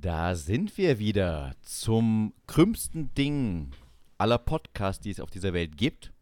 [0.00, 3.72] Da sind wir wieder zum krümmsten Ding
[4.16, 6.12] aller Podcasts, die es auf dieser Welt gibt.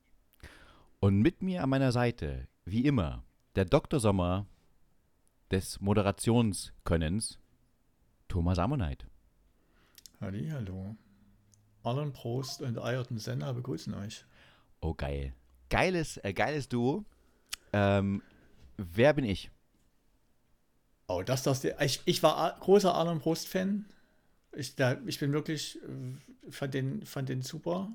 [0.99, 3.23] Und mit mir an meiner Seite, wie immer,
[3.55, 4.01] der Dr.
[4.01, 4.47] Sommer
[5.51, 7.39] des Moderationskönnens,
[8.29, 9.09] Thomas Ammonite.
[10.23, 10.97] Halli, hallo.
[11.83, 14.25] Alan Prost und Ayrton Senna begrüßen euch.
[14.81, 15.35] Oh, geil.
[15.69, 17.05] Geiles, äh, geiles Duo.
[17.75, 18.23] Ähm,
[18.79, 19.51] wer bin ich?
[21.09, 23.87] Oh, das, das, ich, ich war großer Alan Prost-Fan.
[24.53, 24.75] Ich,
[25.07, 27.91] ich bin wirklich, äh, fand den, fand den super.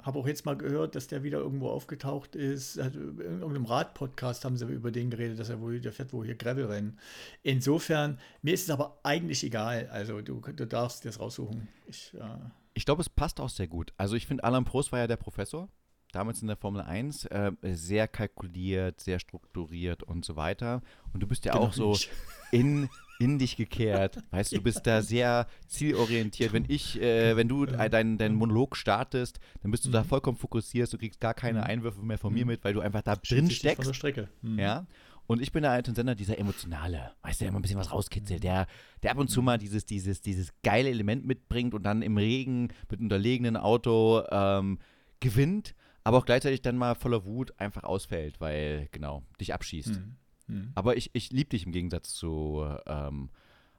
[0.00, 2.80] Habe auch jetzt mal gehört, dass der wieder irgendwo aufgetaucht ist.
[2.80, 6.24] Hat, in irgendeinem Rad-Podcast haben sie über den geredet, dass er wohl, der fährt wohl
[6.24, 6.98] hier Gravel-Rennen.
[7.42, 9.88] Insofern, mir ist es aber eigentlich egal.
[9.90, 11.66] Also du, du darfst das raussuchen.
[11.86, 12.38] Ich, äh,
[12.74, 13.92] Ich glaube, es passt auch sehr gut.
[13.96, 15.68] Also ich finde, Alain Prost war ja der Professor,
[16.12, 20.82] damals in der Formel 1, äh, sehr kalkuliert, sehr strukturiert und so weiter.
[21.12, 21.96] Und du bist ja Genau auch so
[22.52, 24.18] in, in dich gekehrt.
[24.30, 26.52] Weißt du, du bist da sehr zielorientiert.
[26.52, 27.88] Wenn ich, äh, wenn du Ja.
[27.88, 30.06] deinen deinen Monolog startest, dann bist du da Mhm.
[30.08, 31.64] vollkommen fokussiert, du kriegst gar keine Mhm.
[31.64, 32.52] Einwürfe mehr von mir Mhm.
[32.52, 33.94] mit, weil du einfach da Schießt drin nicht Von der steckst.
[33.96, 34.28] Strecke.
[34.42, 34.58] Mhm.
[34.58, 34.86] Ja.
[35.26, 37.92] Und ich bin der alte Sender, dieser emotionale, weißt du, der immer ein bisschen was
[37.92, 38.66] rauskitzelt, der,
[39.02, 42.68] der ab und zu mal dieses, dieses, dieses geile Element mitbringt und dann im Regen
[42.90, 44.78] mit unterlegenen Auto ähm,
[45.20, 45.74] gewinnt,
[46.08, 49.90] aber auch gleichzeitig dann mal voller Wut einfach ausfällt, weil, genau, dich abschießt.
[49.90, 50.16] Mhm.
[50.48, 50.72] Mhm.
[50.74, 53.30] Aber ich, ich liebe dich im Gegensatz zu ähm,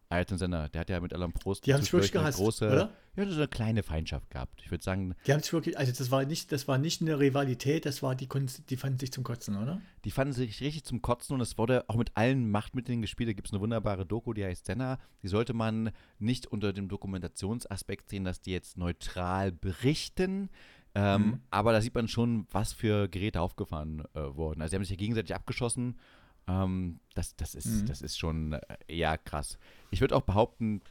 [0.10, 0.68] Ayrton Senna.
[0.70, 2.94] Der hat ja mit Alan Prost Die haben sich wirklich gehasst, große, oder?
[3.16, 4.62] Ja, so eine kleine Feindschaft gehabt.
[4.64, 7.20] Ich würde sagen, Die haben sich wirklich, also das war nicht, das war nicht eine
[7.20, 8.28] Rivalität, das war die
[8.70, 9.82] die fanden sich zum Kotzen, oder?
[10.06, 13.30] Die fanden sich richtig zum Kotzen und es wurde auch mit allen Machtmitteln gespielt.
[13.30, 14.98] Da gibt es eine wunderbare Doku, die heißt Senna.
[15.22, 20.50] Die sollte man nicht unter dem Dokumentationsaspekt sehen, dass die jetzt neutral berichten.
[20.96, 21.40] Ähm, Mhm.
[21.52, 24.62] Aber da sieht man schon, was für Geräte aufgefahren äh, wurden.
[24.62, 26.00] Also, sie haben sich ja gegenseitig abgeschossen.
[26.48, 27.86] Ähm, das, das, ist, Mhm.
[27.86, 29.58] das ist schon äh, eher krass.
[29.92, 30.82] Ich würde auch behaupten,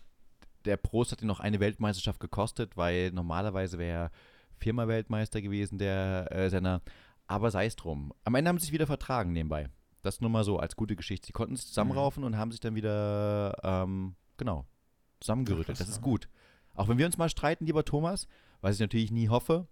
[0.65, 4.11] der Prost hat ihn noch eine Weltmeisterschaft gekostet, weil normalerweise wäre er
[4.59, 6.81] viermal Weltmeister gewesen, der äh, Senna.
[7.27, 8.13] Aber sei es drum.
[8.25, 9.69] Am Ende haben sie sich wieder vertragen nebenbei.
[10.03, 11.27] Das nur mal so als gute Geschichte.
[11.27, 14.65] Sie konnten sich zusammenraufen und haben sich dann wieder, ähm, genau,
[15.21, 15.79] zusammengerüttelt.
[15.81, 16.03] Das ist ja.
[16.03, 16.29] gut.
[16.75, 18.29] Auch wenn wir uns mal streiten, lieber Thomas,
[18.61, 19.67] was ich natürlich nie hoffe,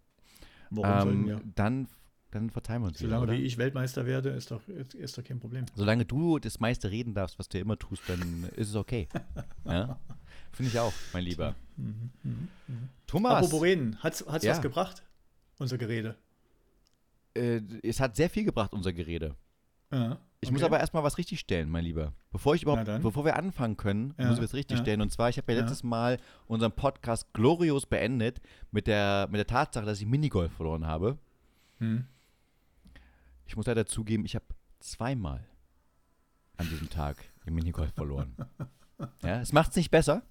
[0.70, 1.40] Warum ähm, wir?
[1.54, 1.88] dann,
[2.30, 3.32] dann verzeihen wir uns wieder, Solange oder?
[3.34, 5.66] wie ich Weltmeister werde, ist doch, ist, doch kein Problem.
[5.74, 9.08] Solange du das meiste reden darfst, was du immer tust, dann ist es okay.
[9.64, 9.98] ja?
[10.52, 11.54] Finde ich auch, mein Lieber.
[11.76, 12.88] Mhm, mhm, mhm.
[13.06, 14.52] Thomas, Apropos reden, hat's, hat's Ja.
[14.52, 15.02] was gebracht?
[15.58, 16.16] Unser Gerede.
[17.34, 19.34] äh, es hat sehr viel gebracht, unser Gerede.
[19.92, 20.66] Ja, Ich muss okay.
[20.66, 22.12] aber erstmal was richtig stellen, mein Lieber.
[22.30, 24.84] Bevor ich überhaupt, bevor wir anfangen können, Ja, müssen wir es richtig ja.
[24.84, 25.00] stellen.
[25.00, 25.64] Und zwar, ich habe ja Ja.
[25.64, 30.86] letztes Mal unseren Podcast glorios beendet mit der, mit der Tatsache, dass ich Minigolf verloren
[30.86, 31.18] habe.
[31.78, 32.06] Hm.
[33.46, 34.44] Ich muss leider zugeben, ich habe
[34.80, 35.46] zweimal
[36.56, 38.34] an diesem Tag im Minigolf verloren.
[39.22, 40.22] ja, es macht es nicht besser,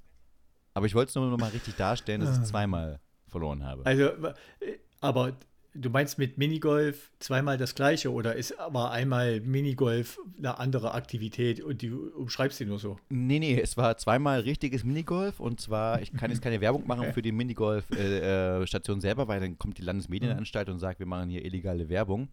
[0.73, 3.85] aber ich wollte es nur noch mal richtig darstellen, dass ich zweimal verloren habe.
[3.85, 5.33] Also, äh, aber
[5.75, 11.61] du meinst mit Minigolf zweimal das gleiche oder ist aber einmal Minigolf eine andere Aktivität
[11.61, 12.97] und du umschreibst sie nur so?
[13.09, 17.13] Nee, nee, es war zweimal richtiges Minigolf und zwar, ich kann jetzt keine Werbung machen
[17.13, 21.89] für die Minigolf-Station selber, weil dann kommt die Landesmedienanstalt und sagt, wir machen hier illegale
[21.89, 22.29] Werbung.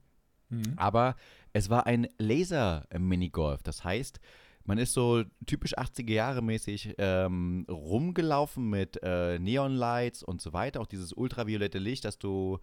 [0.49, 0.75] Mhm.
[0.77, 1.17] Aber
[1.53, 3.63] es war ein Laser-Minigolf.
[3.63, 4.21] Das heißt,
[4.65, 10.81] man ist so typisch 80er Jahre mäßig ähm, rumgelaufen mit äh, Neonlights und so weiter.
[10.81, 12.59] Auch dieses ultraviolette Licht, dass du,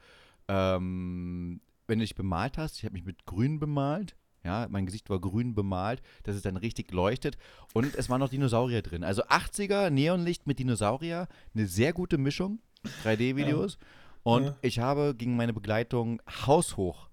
[0.50, 4.16] ähm, wenn du dich bemalt hast, ich habe mich mit grün bemalt.
[4.44, 7.38] Ja, mein Gesicht war grün bemalt, dass es dann richtig leuchtet.
[7.74, 9.04] Und es waren noch Dinosaurier drin.
[9.04, 12.60] Also 80er Neonlicht mit Dinosaurier, eine sehr gute Mischung.
[13.04, 13.78] 3D-Videos.
[14.24, 14.56] Und Ja.
[14.62, 17.10] ich habe gegen meine Begleitung haushoch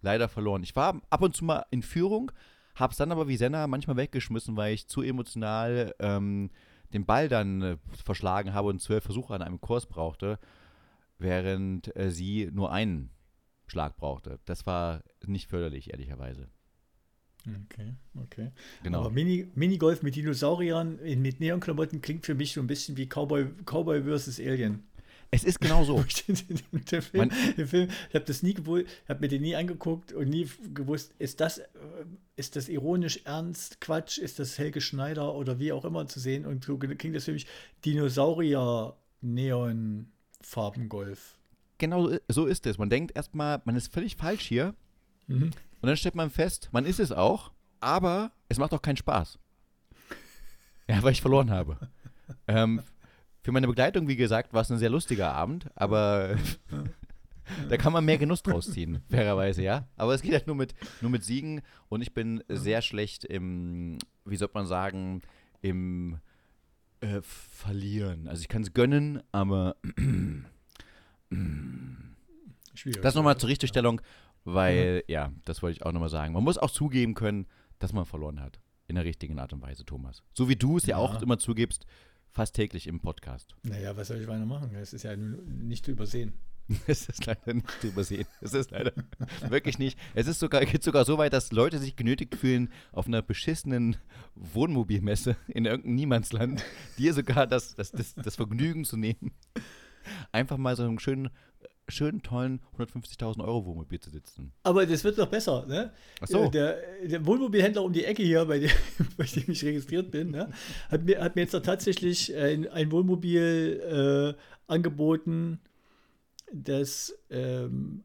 [0.00, 0.62] leider verloren.
[0.62, 2.32] Ich war ab und zu mal in Führung,
[2.74, 6.50] habe es dann aber wie Senna manchmal weggeschmissen, weil ich zu emotional ähm,
[6.94, 10.38] den Ball dann äh, verschlagen habe und zwölf Versuche an einem Kurs brauchte,
[11.20, 13.10] während äh, sie nur einen
[13.66, 14.40] Schlag brauchte.
[14.46, 16.48] Das war nicht förderlich, ehrlicherweise.
[17.46, 18.50] Okay, okay.
[18.82, 19.00] Genau.
[19.00, 23.06] Aber Mini, Minigolf mit Dinosauriern in, mit Neonklamotten klingt für mich so ein bisschen wie
[23.06, 24.40] Cowboy, Cowboy vs.
[24.40, 24.82] Alien.
[25.30, 26.04] es ist genau so.
[26.28, 30.28] den Film, den Film, ich habe das nie gewusst, habe mir den nie angeguckt und
[30.28, 31.66] nie gewusst, ist das, äh,
[32.36, 36.44] ist das ironisch ernst, Quatsch, ist das Helge Schneider oder wie auch immer zu sehen
[36.44, 37.46] und so klingt das für mich
[37.84, 41.38] Dinosaurier Neon Farbengolf.
[41.78, 42.78] genau so ist es.
[42.78, 44.74] Man denkt erstmal, man ist völlig falsch hier.
[45.26, 45.50] Mhm.
[45.80, 49.38] Und dann stellt man fest, man ist es auch, aber es macht auch keinen Spaß.
[50.88, 51.78] Ja, weil ich verloren habe.
[52.48, 52.82] ähm,
[53.42, 56.36] für meine Begleitung, wie gesagt, war es ein sehr lustiger Abend, aber
[57.68, 59.88] da kann man mehr Genuss draus ziehen, fairerweise, ja.
[59.96, 63.98] Aber es geht halt nur mit, nur mit Siegen und ich bin sehr schlecht im,
[64.24, 65.22] wie sollte man sagen,
[65.62, 66.18] im
[67.00, 68.28] Äh, verlieren.
[68.28, 69.76] Also ich kann es gönnen, aber
[72.74, 73.02] Schwierig.
[73.02, 74.00] das nochmal zur Richtigstellung,
[74.44, 76.34] weil, ja, das wollte ich auch nochmal sagen.
[76.34, 77.46] Man muss auch zugeben können,
[77.78, 78.60] dass man verloren hat.
[78.86, 80.22] In der richtigen Art und Weise, Thomas.
[80.34, 81.02] So wie du es ja, Ja.
[81.02, 81.86] auch immer zugibst,
[82.28, 83.54] fast täglich im Podcast.
[83.62, 84.70] Naja, was soll ich weiter machen?
[84.74, 86.32] Das ist ja nicht zu übersehen.
[86.86, 88.26] Es ist leider nicht zu übersehen.
[88.40, 88.92] Es ist leider
[89.48, 89.98] wirklich nicht.
[90.14, 93.96] Es ist sogar, geht sogar so weit, dass Leute sich genötigt fühlen, auf einer beschissenen
[94.34, 96.64] Wohnmobilmesse in irgendeinem Niemandsland,
[96.98, 99.32] dir sogar das, das, das, das Vergnügen zu nehmen,
[100.32, 101.30] einfach mal so einen schönen,
[101.88, 104.52] schönen tollen 150.000 Euro Wohnmobil zu sitzen.
[104.62, 105.92] Aber das wird noch besser, ne?
[106.20, 106.44] Ach so.
[106.44, 108.70] Äh, Der, der Wohnmobilhändler um die Ecke hier, bei dem,
[109.16, 110.50] bei dem ich registriert bin, ne,
[110.88, 114.40] hat, mir, hat mir jetzt da tatsächlich ein, ein Wohnmobil äh,
[114.72, 115.58] angeboten,
[116.52, 118.04] das ähm,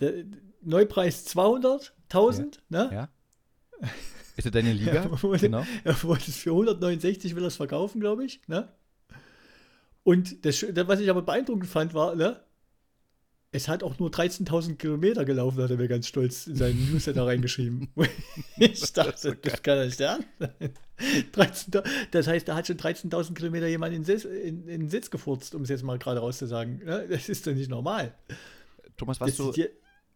[0.00, 0.24] der
[0.62, 2.90] Neupreis 200.000, ne?
[2.92, 3.08] Ja?
[4.36, 4.94] Ist das deine Liga?
[5.04, 5.64] Ja, wo- genau.
[5.84, 8.40] Er wollte es für 169 will er es verkaufen, glaube ich.
[8.46, 8.68] Ne?
[10.02, 12.40] Und das, was ich aber beeindruckend fand, war, ne?
[13.52, 17.26] Es hat auch nur 13.000 Kilometer gelaufen, hat er mir ganz stolz in seinen Newsletter
[17.26, 17.88] reingeschrieben.
[18.58, 20.50] ich dachte, das kann nicht ernst sein.
[21.32, 24.88] 13.000 das heißt, da hat schon 13.000 Kilometer jemand in, den Sitz- in, in den
[24.88, 26.78] Sitz gefurzt, um es jetzt mal gerade rauszusagen.
[26.84, 27.08] Ne?
[27.08, 28.14] Das ist doch nicht normal.
[28.96, 29.52] Thomas, was Das du,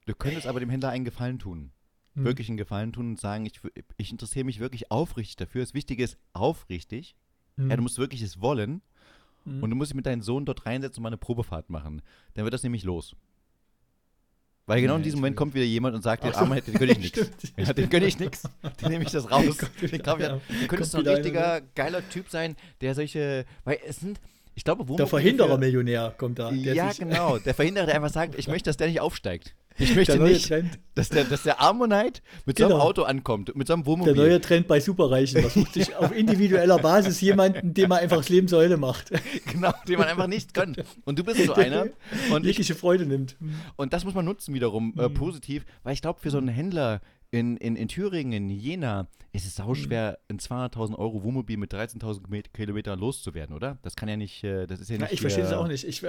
[0.07, 1.73] du könntest aber dem Händler einen Gefallen tun.
[2.15, 2.25] Hm.
[2.25, 3.61] Wirklich einen Gefallen tun und sagen, ich,
[3.97, 5.63] ich interessiere mich wirklich aufrichtig dafür.
[5.63, 7.17] Das Wichtige ist aufrichtig.
[7.57, 7.71] Hm.
[7.71, 8.83] Ja, du musst wirklich es wollen.
[9.45, 9.63] Hm.
[9.63, 12.03] Und du musst dich mit deinem Sohn dort reinsetzen und mal eine Probefahrt machen.
[12.35, 13.15] Dann wird das nämlich los.
[14.67, 16.41] Weil genau in Nee, diesem ich Moment kommt wieder jemand und sagt, den Ach so.
[16.41, 17.31] Armen, den gönne ich nichts.
[17.59, 18.45] Ja, den gönne ich nichts.
[18.81, 19.59] Den nehme ich das raus.
[19.59, 20.33] Kommt Den ich einer.
[20.35, 20.41] an.
[20.49, 24.21] Du könntest Kommt ein richtiger, geiler Typ sein, der solche, weil es sind,
[24.55, 26.51] ich glaube, Der Wohnmobile für- Verhinderer-Millionär kommt da.
[26.51, 27.37] Der Ja, genau.
[27.39, 29.55] Der Verhinderer, der einfach sagt, ich möchte, dass der nicht aufsteigt.
[29.77, 30.79] Ich möchte nicht, Trend.
[30.95, 32.85] dass der, dass der Ammonite mit so einem Genau.
[32.85, 34.15] Auto ankommt, mit so einem Der Wohnmobil.
[34.15, 35.49] neue Trend bei Superreichen.
[35.51, 39.11] Sucht sich auf individueller Basis jemanden, dem man einfach das Leben zur Hölle macht.
[39.53, 40.85] genau, den man einfach nicht gönnt.
[41.05, 41.87] Und du bist so einer.
[42.31, 43.37] Und, ich, Jegliche Freude nimmt.
[43.77, 45.15] und das muss man nutzen wiederum äh, Mhm.
[45.15, 47.01] positiv, weil ich glaube, für so einen Händler
[47.33, 49.09] in, in, in Thüringen, in Jena,
[49.43, 49.65] es Mhm.
[49.65, 53.79] sauschwer, ein 200.000 Euro Wohnmobil mit 13.000 Kilomet- Kilometern loszuwerden, oder?
[53.83, 55.15] Das kann ja nicht, äh, das ist ja Ja, nicht.
[55.15, 55.85] ich verstehe das hier- auch nicht.
[55.85, 56.03] Ich,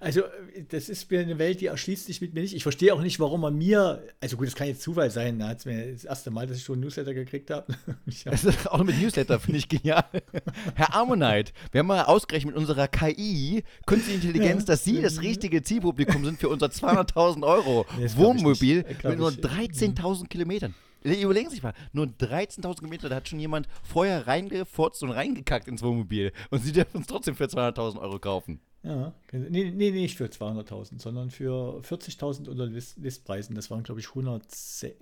[0.00, 0.22] also,
[0.70, 2.54] das ist mir eine Welt, die erschließt sich mit mir nicht.
[2.54, 5.48] Ich verstehe auch nicht, warum man mir, also gut, das kann jetzt Zufall sein, da
[5.48, 7.74] hat es mir das erste Mal, dass ich schon einen Newsletter gekriegt habe.
[7.86, 10.04] Hab- ist auch noch mit Newsletter, finde ich genial.
[10.74, 14.66] Herr Ammonite, wir haben mal ausgerechnet mit unserer KI, künstliche Intelligenz, Ja.
[14.68, 18.82] dass Sie das richtige Zielpublikum sind für unser 200.000 Euro Nee, Wohnmobil.
[18.84, 19.36] Glaub mit nur ich.
[19.40, 20.74] 13.000 Kilometern.
[21.02, 25.68] Überlegen Sie sich mal, nur 13.000 Kilometer, da hat schon jemand vorher reingefurzt und reingekackt
[25.68, 28.60] ins Wohnmobil und Sie dürfen es trotzdem für 200.000 Euro kaufen.
[28.84, 33.54] Ja, nee, nee, nicht für 200.000, sondern für 40.000 unter List, Listpreisen.
[33.54, 34.42] Das waren, glaube ich, 100,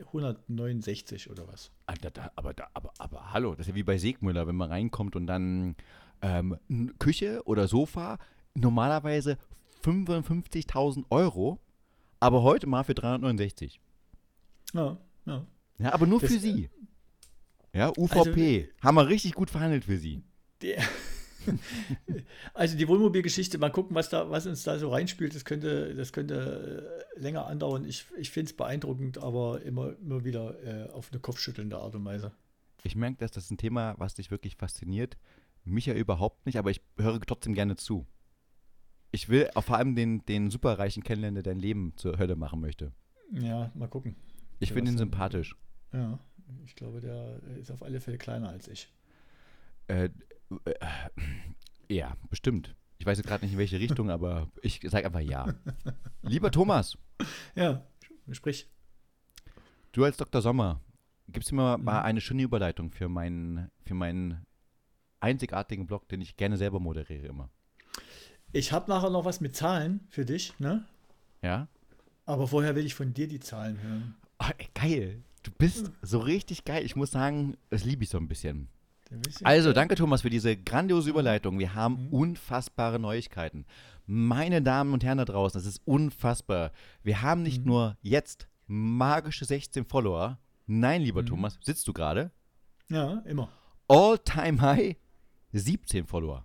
[0.07, 1.71] 169 oder was.
[2.13, 5.17] Da, aber, da, aber, aber hallo, das ist ja wie bei Segmüller, wenn man reinkommt
[5.17, 5.77] und dann
[6.21, 6.59] ähm,
[6.99, 8.19] Küche oder Sofa,
[8.55, 9.39] normalerweise
[9.83, 11.59] 55.000 Euro,
[12.19, 13.81] aber heute mal für 369.
[14.75, 15.47] Ja, ja.
[15.81, 16.71] Ja, aber nur Das, für äh, Sie.
[17.73, 18.71] Ja, UVP.
[18.81, 20.23] haben wir richtig gut verhandelt für Sie.
[20.61, 20.75] Die,
[22.55, 25.35] also die Wohnmobilgeschichte, mal gucken, was, da, was uns da so reinspült.
[25.35, 27.85] Das könnte, das könnte äh, länger andauern.
[27.85, 32.05] Ich, ich finde es beeindruckend, aber immer, immer wieder äh, auf eine kopfschüttelnde Art und
[32.05, 32.33] Weise.
[32.83, 35.17] Ich merke, dass das ein Thema, was dich wirklich fasziniert.
[35.65, 38.07] Mich ja überhaupt nicht, aber ich höre trotzdem gerne zu.
[39.13, 42.61] Ich will auch vor allem den, den Superreichen kennenlernen, der dein Leben zur Hölle machen
[42.61, 42.93] möchte.
[43.33, 44.17] Ja, mal gucken.
[44.61, 45.57] Ich finde ihn sympathisch.
[45.93, 46.19] Ja,
[46.65, 48.93] ich glaube, der ist auf alle Fälle kleiner als ich.
[49.89, 50.11] Äh,
[50.65, 50.75] äh,
[51.89, 52.75] ja, bestimmt.
[52.99, 55.55] Ich weiß jetzt gerade nicht in welche Richtung, aber ich sage einfach ja.
[56.23, 56.97] Lieber Thomas,
[57.55, 57.85] Ja,
[58.31, 58.69] sprich.
[59.93, 60.43] du als Dr.
[60.43, 60.81] Sommer,
[61.29, 61.85] gibst du mir Mhm.
[61.85, 64.45] mal eine schöne Überleitung für meinen, für meinen
[65.21, 67.51] einzigartigen Blog, den ich gerne selber moderiere immer.
[68.53, 70.85] Ich habe nachher noch was mit Zahlen für dich, ne?
[71.43, 71.69] Ja?
[72.27, 74.15] Aber vorher will ich von dir die Zahlen hören.
[74.41, 75.23] Oh, ey, geil.
[75.43, 76.85] Du bist so richtig geil.
[76.85, 78.69] Ich muss sagen, das liebe ich so ein bisschen.
[79.11, 81.59] Ein bisschen- Also, danke Thomas für diese grandiose Überleitung.
[81.59, 82.13] Wir haben Mhm.
[82.13, 83.65] unfassbare Neuigkeiten.
[84.07, 86.73] Meine Damen und Herren da draußen, das ist unfassbar.
[87.03, 87.67] Wir haben nicht Mhm.
[87.67, 90.39] nur jetzt magische 16 Follower.
[90.67, 91.27] Nein, lieber Mhm.
[91.27, 92.31] Thomas, sitzt du gerade?
[92.89, 93.51] Ja, immer.
[93.89, 94.97] All-time high
[95.53, 96.45] 17 Follower.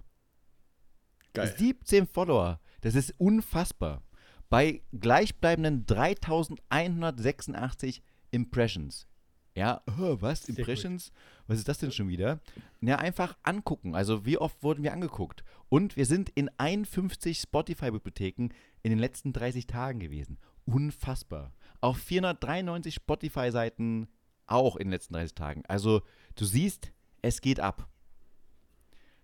[1.33, 1.53] Geil.
[1.57, 2.59] 17 Follower.
[2.81, 4.01] Das ist unfassbar.
[4.49, 8.01] Bei gleichbleibenden 3186
[8.35, 9.07] Impressions.
[9.55, 10.43] Ja, äh, was?
[10.43, 10.59] Sehr gut.
[10.59, 11.11] Impressions?
[11.47, 12.41] Was ist das denn schon wieder?
[12.81, 13.95] Ja, einfach angucken.
[13.95, 15.43] Also, wie oft wurden wir angeguckt?
[15.69, 18.49] Und wir sind in 51 Spotify-Bibliotheken
[18.83, 20.37] in den letzten 30 Tagen gewesen.
[20.65, 21.53] Unfassbar.
[21.79, 24.09] Auf 493 Spotify-Seiten
[24.45, 25.63] auch in den letzten 30 Tagen.
[25.67, 26.01] Also,
[26.35, 27.87] du siehst, es geht ab.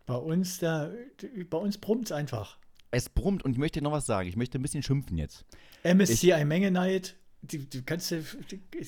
[0.05, 0.93] Bei uns, der,
[1.49, 2.57] bei uns brummt es einfach.
[2.89, 4.27] Es brummt und ich möchte noch was sagen.
[4.27, 5.45] Ich möchte ein bisschen schimpfen jetzt.
[5.83, 6.71] MSCI Menge
[7.43, 8.35] Du, du kannst, es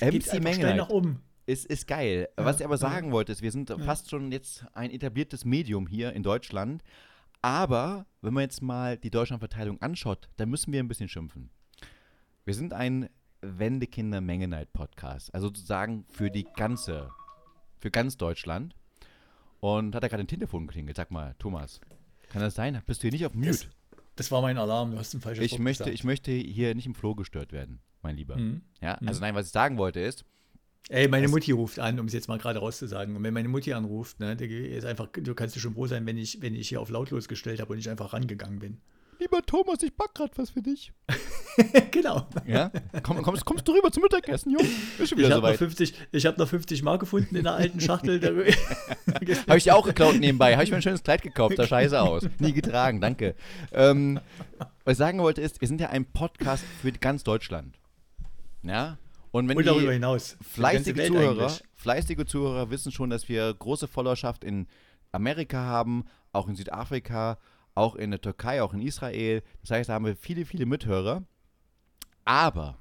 [0.01, 1.21] MC Menge nach oben.
[1.45, 2.29] Ist, ist geil.
[2.37, 3.77] Ja, Was ich aber sagen wollte, ist, wir sind Ja.
[3.79, 6.83] fast schon jetzt ein etabliertes Medium hier in Deutschland.
[7.41, 11.49] Aber wenn man jetzt mal die Deutschlandverteilung anschaut, dann müssen wir ein bisschen schimpfen.
[12.45, 13.09] Wir sind ein
[13.41, 15.33] Wendekinder-Menge-Night-Podcast.
[15.33, 17.09] Also sozusagen für die ganze,
[17.79, 18.75] für ganz Deutschland.
[19.59, 20.95] Und hat er gerade ein Telefon geklingelt.
[20.97, 21.79] Sag mal, Thomas,
[22.29, 22.81] kann das sein?
[22.85, 23.47] Bist du hier nicht auf Mute?
[23.49, 23.67] Das,
[24.15, 25.95] das war mein Alarm, du hast ein falsches Ich Wort möchte, gesagt.
[25.95, 28.35] ich möchte hier nicht im Floh gestört werden, mein Lieber.
[28.37, 28.61] Mhm.
[28.81, 29.07] Ja, Mhm.
[29.07, 30.25] also nein, was ich sagen wollte ist,
[30.89, 33.15] Ey, meine Mutti ruft an, um es jetzt mal gerade rauszusagen.
[33.15, 36.17] Und wenn meine Mutti anruft, ne, ist einfach, du kannst dir schon froh sein, wenn
[36.17, 38.81] ich, wenn ich hier auf lautlos gestellt habe und ich einfach rangegangen bin.
[39.17, 40.91] lieber Thomas, ich back gerade was für dich.
[41.91, 42.27] genau.
[42.45, 42.69] Ja?
[43.01, 44.67] Komm, kommst, kommst du rüber zum Mittagessen, Junge?
[44.99, 45.57] Ist schon Ich habe noch, soweit.
[45.57, 48.19] 50 ich hab noch 50 Mark gefunden in der alten Schachtel.
[49.47, 50.53] Habe ich dir auch geklaut nebenbei.
[50.55, 52.27] Habe ich mir ein schönes Kleid gekauft, sah scheiße aus.
[52.39, 53.35] Nie getragen, danke.
[53.71, 54.19] Ähm,
[54.83, 57.77] was ich sagen wollte ist, wir sind ja ein Podcast für ganz Deutschland.
[58.63, 58.97] Ja?
[59.31, 60.37] Und wenn und darüber die hinaus.
[60.41, 61.63] Fleißige Zuhörer, eigentlich.
[61.75, 64.67] fleißige Zuhörer wissen schon, dass wir große Followerschaft in
[65.11, 67.37] Amerika haben, auch in Südafrika,
[67.75, 69.41] auch in der Türkei, auch in Israel.
[69.61, 71.23] Das heißt, da haben wir viele, viele Mithörer.
[72.25, 72.77] Aber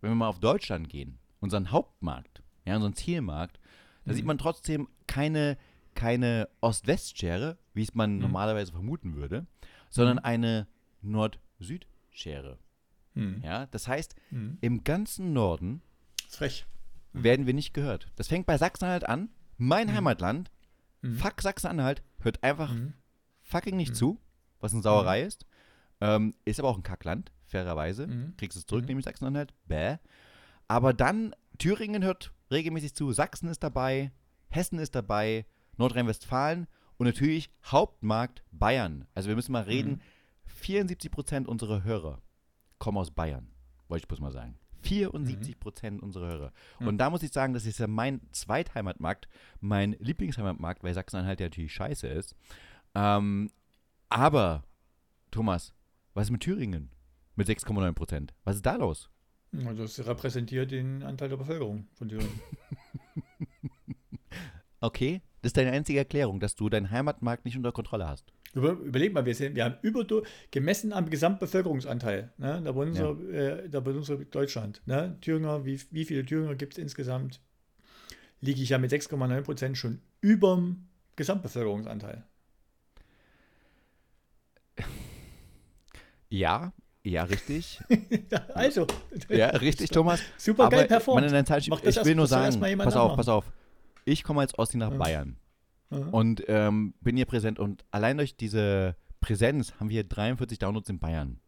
[0.00, 3.58] wenn wir mal auf Deutschland gehen, unseren Hauptmarkt, ja, unseren Zielmarkt,
[4.04, 4.16] da Mhm.
[4.16, 5.56] sieht man trotzdem keine,
[5.94, 8.20] keine Ost-West-Schere, wie es man Mhm.
[8.22, 9.46] normalerweise vermuten würde,
[9.90, 10.66] sondern eine
[11.02, 12.58] Nord-Süd-Schere.
[13.14, 13.40] Hm.
[13.42, 14.58] Ja, das heißt, Hm.
[14.60, 15.82] im ganzen Norden
[16.28, 16.66] frech.
[17.12, 18.10] werden wir nicht gehört.
[18.16, 19.28] Das fängt bei Sachsen-Anhalt an.
[19.56, 20.50] Mein Heimatland,
[21.02, 21.16] Mhm.
[21.16, 22.94] fuck Sachsen-Anhalt, hört einfach Mhm.
[23.42, 24.18] fucking nicht zu,
[24.58, 25.46] was eine Sauerei ist.
[26.00, 28.32] Ähm, ist aber auch ein Kackland, fairerweise.
[28.36, 29.54] Kriegst es zurück, nämlich Sachsen-Anhalt.
[29.66, 29.98] Bäh.
[30.66, 34.10] Aber dann, Thüringen hört regelmäßig zu, Sachsen ist dabei,
[34.48, 36.66] Hessen ist dabei, Nordrhein-Westfalen
[36.96, 39.06] und natürlich Hauptmarkt Bayern.
[39.14, 40.00] Also wir müssen mal reden, Mhm.
[40.46, 42.20] 74% unserer Hörer
[42.84, 43.48] kommen aus Bayern,
[43.88, 44.58] wollte ich bloß mal sagen.
[44.84, 46.52] 74% unserer Hörer.
[46.80, 46.88] Mhm.
[46.88, 49.26] Und da muss ich sagen, das ist ja mein Zweitheimatmarkt,
[49.60, 52.36] mein Lieblingsheimatmarkt, weil Sachsen-Anhalt ja natürlich scheiße ist.
[52.94, 53.50] Ähm,
[54.10, 54.64] aber,
[55.30, 55.72] Thomas,
[56.12, 56.90] was ist mit Thüringen?
[57.36, 58.28] Mit 6,9%.
[58.44, 59.08] Was ist da los?
[59.64, 62.40] Also das repräsentiert den Anteil der Bevölkerung von Thüringen.
[64.84, 68.34] Okay, das ist deine einzige Erklärung, dass du deinen Heimatmarkt nicht unter Kontrolle hast.
[68.54, 70.04] Über, überleg mal, wir, sind, wir haben über,
[70.52, 73.80] gemessen am Gesamtbevölkerungsanteil, ne, da, bei unser, äh, da
[74.30, 77.40] Deutschland, ne, Thüringer, wie, wie viele Thüringer gibt es insgesamt,
[78.40, 82.24] liege ich ja mit 6,9 Prozent schon über dem Gesamtbevölkerungsanteil.
[86.28, 87.80] Ja, ja, richtig.
[88.54, 88.86] also,
[89.28, 90.20] ja, richtig, Thomas.
[90.36, 91.22] super geil performt.
[91.22, 93.52] meine, das ich erst- will nur sagen, pass auf, pass auf.
[94.04, 94.98] Ich komme als Ossi nach Ja.
[94.98, 95.36] Bayern
[95.90, 100.98] Und ähm, bin hier präsent und allein durch diese Präsenz haben wir 43 Downloads in
[100.98, 101.40] Bayern.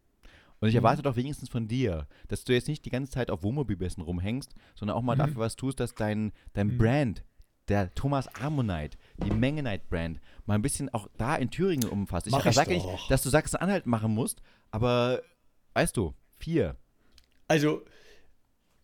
[0.59, 0.79] Und ich Mhm.
[0.79, 4.55] erwarte doch wenigstens von dir, dass du jetzt nicht die ganze Zeit auf Wohnmobilbessen rumhängst,
[4.75, 5.19] sondern auch mal Mhm.
[5.19, 6.77] dafür was tust, dass dein, dein Mhm.
[6.77, 7.23] Brand,
[7.67, 12.25] der Thomas Ammonite, die Mengenite Brand, mal ein bisschen auch da in Thüringen umfasst.
[12.27, 14.41] Ich Mach ich sage nicht, dass du Sachsen-Anhalt machen musst,
[14.71, 15.21] aber
[15.73, 16.77] weißt du, vier.
[17.49, 17.83] Also,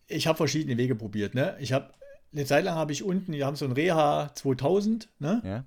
[0.06, 1.34] ich habe verschiedene Wege probiert.
[1.34, 1.56] Ne?
[1.60, 1.92] Ich habe
[2.34, 5.08] eine Zeit lang habe ich unten, wir haben so ein Reha 2000.
[5.18, 5.40] Ne?
[5.44, 5.64] Ja?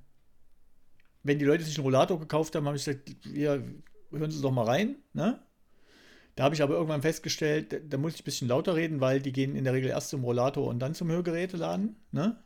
[1.24, 3.64] Wenn die Leute sich einen Rollator gekauft haben, habe ich gesagt, wir
[4.12, 4.96] hören Sie doch mal rein.
[5.14, 5.40] Ne?
[6.36, 9.22] Da habe ich aber irgendwann festgestellt, da- da muss ich ein bisschen lauter reden, weil
[9.22, 11.96] die gehen in der Regel erst zum Rollator und dann zum Hörgeräteladen.
[12.12, 12.38] Ne?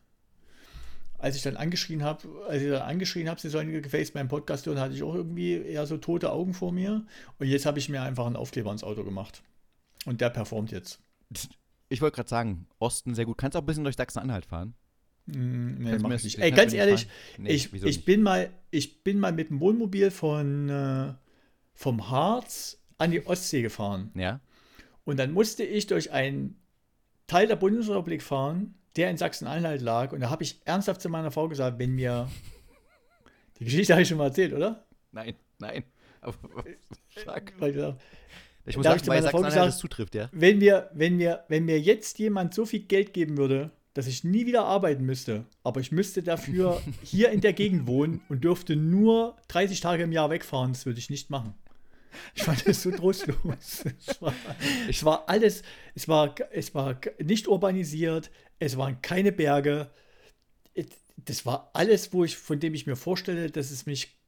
[1.18, 4.66] Als ich dann angeschrien habe, als ich dann angeschrien habe, sie sollen gefälligst meinen Podcast
[4.66, 7.06] hören, hatte ich auch irgendwie eher so tote Augen vor mir.
[7.38, 9.44] Und jetzt habe ich mir einfach einen Aufkleber ins Auto gemacht.
[10.06, 11.00] Und der performt jetzt.
[11.92, 13.38] Ich wollte gerade sagen, Osten sehr gut.
[13.38, 14.76] Kannst auch ein bisschen durch Sachsen-Anhalt fahren?
[15.26, 17.08] Mm, Nee, mach ich Ey, ganz ehrlich?
[17.38, 18.06] Nee, ich, ich, nicht?
[18.06, 21.14] bin mal, ich bin mal mit dem Wohnmobil von äh,
[21.74, 24.12] vom Harz an die Ostsee gefahren.
[24.16, 24.40] Ja?
[25.04, 26.62] Und dann musste ich durch einen
[27.28, 30.14] Teil der Bundesrepublik fahren, der in Sachsen-Anhalt lag.
[30.14, 32.30] Und da habe ich ernsthaft zu meiner Frau gesagt, wenn mir.
[33.60, 34.86] Die Geschichte habe ich schon mal erzählt, oder?
[35.12, 35.84] Nein, nein.
[36.22, 36.78] Aber, äh,
[38.66, 40.30] Ich muss Da hab sagen, ich bei Sachsen-Anhalt das zutrifft, ja?
[40.32, 44.24] wenn, mir, wenn, mir, wenn mir jetzt jemand so viel Geld geben würde, dass ich
[44.24, 48.76] nie wieder arbeiten müsste, aber ich müsste dafür hier in der Gegend wohnen und dürfte
[48.76, 51.54] nur 30 Tage im Jahr wegfahren, das würde ich nicht machen.
[52.36, 53.84] Ich fand das so trostlos.
[54.06, 54.34] Es war,
[54.90, 55.64] es war alles,
[55.96, 59.90] es war, es war nicht urbanisiert, es waren keine Berge.
[61.18, 64.21] Das war alles, wo ich, von dem ich mir vorstelle, dass es mich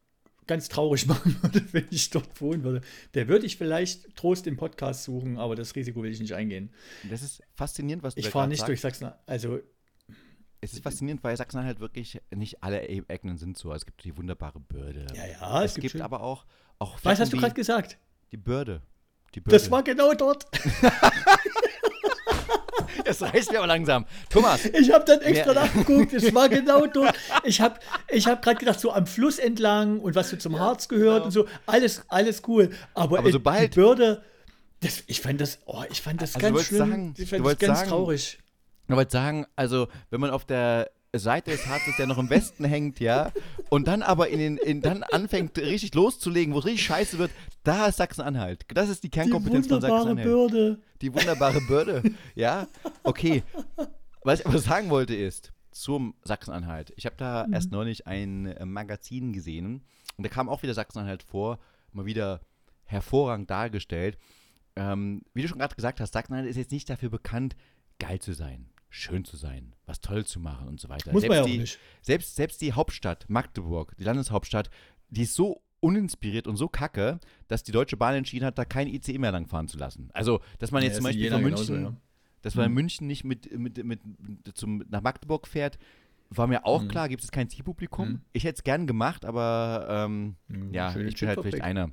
[0.47, 2.81] ganz traurig machen würde, wenn ich dort wohnen würde.
[3.13, 6.71] Der würde ich vielleicht Trost im Podcast suchen, aber das Risiko will ich nicht eingehen.
[7.09, 8.69] Das ist faszinierend, was du Ich fahre nicht sagst.
[8.69, 9.12] durch Sachsen.
[9.25, 9.59] Also,
[10.62, 13.73] es ist faszinierend, weil Sachsen-Anhalt wirklich nicht alle E- Ecken sind so.
[13.73, 15.07] Es gibt die wunderbare Börde.
[15.13, 16.45] Ja, ja, es, es gibt gibt aber auch,
[16.79, 17.97] auch Was hast du gerade gesagt?
[18.31, 18.81] Die Börde.
[19.35, 19.57] Die Börde.
[19.57, 20.45] Das war genau dort.
[23.05, 24.05] das reicht mir aber langsam.
[24.29, 25.62] Thomas, Ich habe dann extra Ja.
[25.65, 27.15] nachgeguckt, es war genau dort.
[27.43, 30.88] Ich habe ich hab gerade gedacht, so am Fluss entlang und was so zum Harz
[30.88, 32.69] gehört und so, alles, alles cool.
[32.93, 34.23] Aber, Aber sobald- die Börde,
[34.81, 36.89] das, ich fand das, oh, ich fand das Also du ganz wolltest schlimm.
[36.89, 38.39] sagen- ich du fand das wolltest ganz sagen- traurig.
[38.89, 42.65] ich wollte sagen, also, wenn man auf der Seite des Harzes, der noch im Westen
[42.65, 43.32] hängt, ja,
[43.70, 47.32] und dann aber in den, in, dann anfängt richtig loszulegen, wo es richtig scheiße wird,
[47.63, 48.65] da ist Sachsen-Anhalt.
[48.74, 50.27] Das ist die Die Kernkompetenz von wunderbare Sachsen-Anhalt.
[50.27, 50.79] Börde.
[51.01, 52.03] Die wunderbare Börde.
[52.36, 52.67] ja,
[53.03, 53.43] okay.
[54.24, 56.93] Was ich aber sagen wollte ist, zum Sachsen-Anhalt.
[56.96, 59.84] Ich habe da erst neulich ein äh, Magazin gesehen
[60.17, 61.60] und da kam auch wieder Sachsen-Anhalt vor,
[61.91, 62.41] mal wieder
[62.86, 64.17] hervorragend dargestellt.
[64.75, 67.55] Ähm, wie du schon gerade gesagt hast, Sachsen-Anhalt ist jetzt nicht dafür bekannt,
[68.00, 71.12] geil zu sein, schön zu sein, was toll zu machen und so weiter.
[71.12, 71.79] Muss man ja auch die, nicht.
[72.01, 74.69] Selbst, selbst die Hauptstadt, Magdeburg, die Landeshauptstadt,
[75.09, 78.88] die ist so uninspiriert und so kacke, dass die Deutsche Bahn entschieden hat, da kein
[78.88, 80.09] ICE mehr langfahren zu lassen.
[80.13, 82.01] Also, dass man jetzt Ja, zum ist in Beispiel von genauso, München, ja.
[82.43, 84.00] dass man in München nicht mit, mit, mit,
[84.53, 85.79] zum, nach Magdeburg fährt,
[86.29, 86.88] war mir auch Mhm.
[86.88, 88.09] klar, gibt es kein Zielpublikum.
[88.09, 88.21] Mhm.
[88.31, 91.89] Ich hätte es gern gemacht, aber ähm, Mhm, ja, ich bin halt vielleicht einer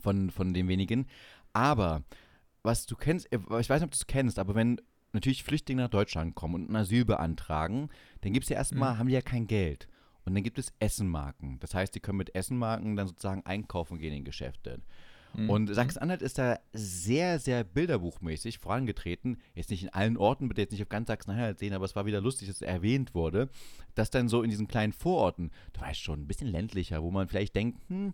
[0.00, 1.06] von, von den wenigen.
[1.52, 2.02] Aber
[2.62, 4.80] was du kennst, äh, ich weiß nicht, ob du es kennst, aber wenn
[5.12, 7.88] natürlich Flüchtlinge nach Deutschland kommen und ein Asyl beantragen,
[8.22, 8.98] dann gibt es ja erstmal, Mhm.
[8.98, 9.88] haben die ja kein Geld.
[10.24, 11.58] Und dann gibt es Essenmarken.
[11.60, 14.80] Das heißt, die können mit Essenmarken dann sozusagen einkaufen gehen in Geschäfte.
[15.34, 15.48] Mhm.
[15.50, 19.38] Und Sachsen-Anhalt ist da sehr, sehr bilderbuchmäßig vorangetreten.
[19.54, 22.04] Jetzt nicht in allen Orten, bitte jetzt nicht auf ganz Sachsen-Anhalt sehen, aber es war
[22.06, 23.48] wieder lustig, dass es erwähnt wurde,
[23.94, 27.26] dass dann so in diesen kleinen Vororten, du weißt schon, ein bisschen ländlicher, wo man
[27.28, 28.12] vielleicht denkt, hm,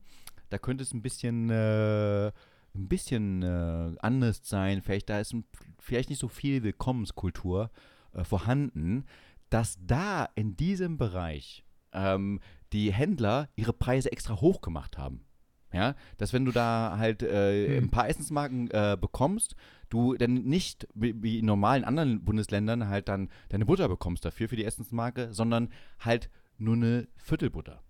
[0.50, 2.30] da könnte es ein bisschen, äh,
[2.74, 5.44] ein bisschen äh, anders sein, vielleicht da ist ein,
[5.78, 7.70] vielleicht nicht so viel Willkommenskultur
[8.12, 9.04] äh, vorhanden,
[9.50, 12.40] dass da in diesem Bereich ähm,
[12.72, 15.24] die Händler ihre Preise extra hoch gemacht haben.
[15.72, 17.84] Ja, dass wenn du da halt äh, Hm.
[17.84, 19.56] ein paar Essensmarken äh, bekommst,
[19.88, 24.48] du dann nicht wie, wie in normalen anderen Bundesländern halt dann deine Butter bekommst dafür
[24.48, 27.82] für die Essensmarke, sondern halt nur eine Viertelbutter.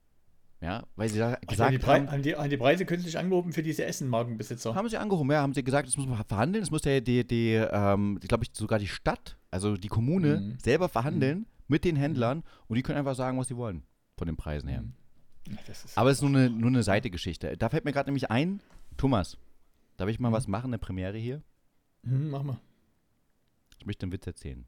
[0.64, 3.62] Ja, weil sie da gesagt Pre haben, haben, die, haben die Preise künstlich angehoben für
[3.62, 4.74] diese Essenmarkenbesitzer.
[4.74, 7.26] haben sie angehoben, ja, haben sie gesagt, das muss man verhandeln, das muss der, die,
[7.26, 10.58] die, ähm, glaube ich, sogar die Stadt, also die Kommune, Mhm.
[10.58, 13.82] selber verhandeln mit den Händlern und die können einfach sagen, was sie wollen,
[14.16, 14.84] von den Preisen her.
[15.46, 17.58] Ja, ist Aber es ist nur eine, nur eine Seitegeschichte.
[17.58, 18.60] Da fällt mir gerade nämlich ein,
[18.96, 19.36] Thomas,
[19.98, 21.42] darf ich mal was machen, eine Premiere hier?
[22.04, 22.58] Hm, mach mal.
[23.78, 24.64] Ich möchte einen Witz erzählen.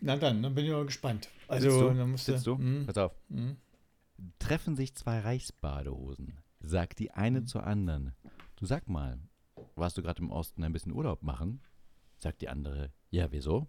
[0.00, 1.30] Na dann, dann bin ich mal gespannt.
[1.48, 1.94] Also, Sitzt du?
[1.94, 2.58] dann musst Sitzt du?
[2.58, 3.12] Hm, Pass auf.
[3.30, 3.56] hm.
[4.38, 7.46] Treffen sich zwei Reichsbadehosen, sagt die eine Mhm.
[7.46, 8.14] zur anderen.
[8.56, 9.18] Du sag mal,
[9.76, 11.60] warst du gerade im Osten ein bisschen Urlaub machen?
[12.18, 13.66] Sagt die andere, ja, wieso?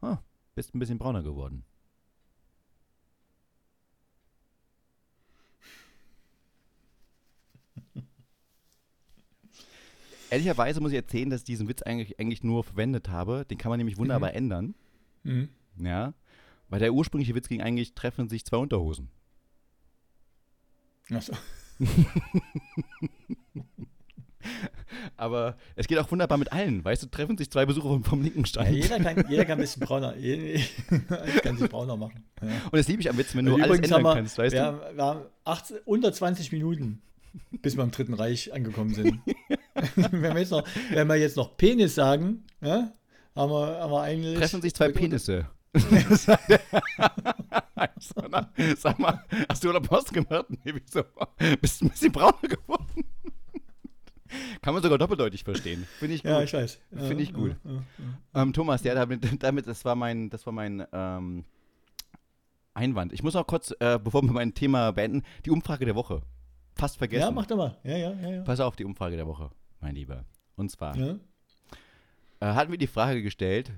[0.00, 0.18] Ah,
[0.54, 1.64] bist ein bisschen brauner geworden.
[10.30, 13.44] Ehrlicherweise muss ich erzählen, dass ich diesen Witz eigentlich, eigentlich nur verwendet habe.
[13.44, 14.74] Den kann man nämlich wunderbar ändern.
[15.24, 15.48] Hm.
[15.76, 16.14] Ja.
[16.68, 19.10] Weil der ursprüngliche Witz ging eigentlich, treffen sich zwei Unterhosen.
[21.12, 21.32] Achso.
[25.16, 26.84] Aber es geht auch wunderbar mit allen.
[26.84, 28.70] Weißt du, treffen sich zwei Besucher vom, vom linken Ja, Stand.
[28.70, 30.16] jeder, kann, jeder kann ein bisschen brauner.
[30.16, 30.60] Jeder
[31.42, 32.24] kann sich brauner machen.
[32.42, 32.48] Ja.
[32.64, 34.60] Und das liebe ich am Witz, wenn du Und alles ändern wir, kannst, weißt wir,
[34.60, 34.66] du?
[34.66, 37.02] haben, wir haben 18, unter 20 Minuten,
[37.50, 39.20] bis wir im Dritten Reich angekommen sind.
[39.96, 42.92] wenn, wir jetzt noch, wenn wir jetzt noch Penis sagen, ja,
[43.36, 44.38] haben, wir, haben wir eigentlich.
[44.38, 45.48] Treffen sich zwei Penisse.
[48.76, 50.46] Sag mal, hast du Urlaub Post gemacht?
[50.48, 51.04] Nee, wieso?
[51.60, 53.04] Bist ein bisschen brauner geworden.
[54.62, 55.86] Kann man sogar doppeldeutig verstehen.
[55.98, 56.30] Finde ich gut.
[56.30, 56.78] Ja, ich weiß.
[56.92, 57.56] Finde ich gut.
[57.64, 57.82] Ja, ja,
[58.34, 58.42] ja.
[58.42, 61.44] Ähm, Thomas, ja, damit, damit, das war mein, das war mein ähm,
[62.74, 63.12] Einwand.
[63.12, 66.22] Ich muss noch kurz, äh, bevor wir mein Thema beenden, die Umfrage der Woche.
[66.74, 67.22] Fast vergessen.
[67.22, 67.76] Ja, mach doch mal.
[67.84, 68.42] Ja, ja, ja.
[68.42, 70.24] Pass auf, die Umfrage der Woche, mein Lieber.
[70.56, 71.16] Und zwar äh,
[72.40, 73.72] hatten wir die Frage gestellt,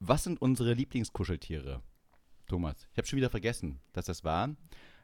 [0.00, 1.82] was sind unsere Lieblingskuscheltiere?
[2.46, 4.50] Thomas, ich habe schon wieder vergessen, dass das war.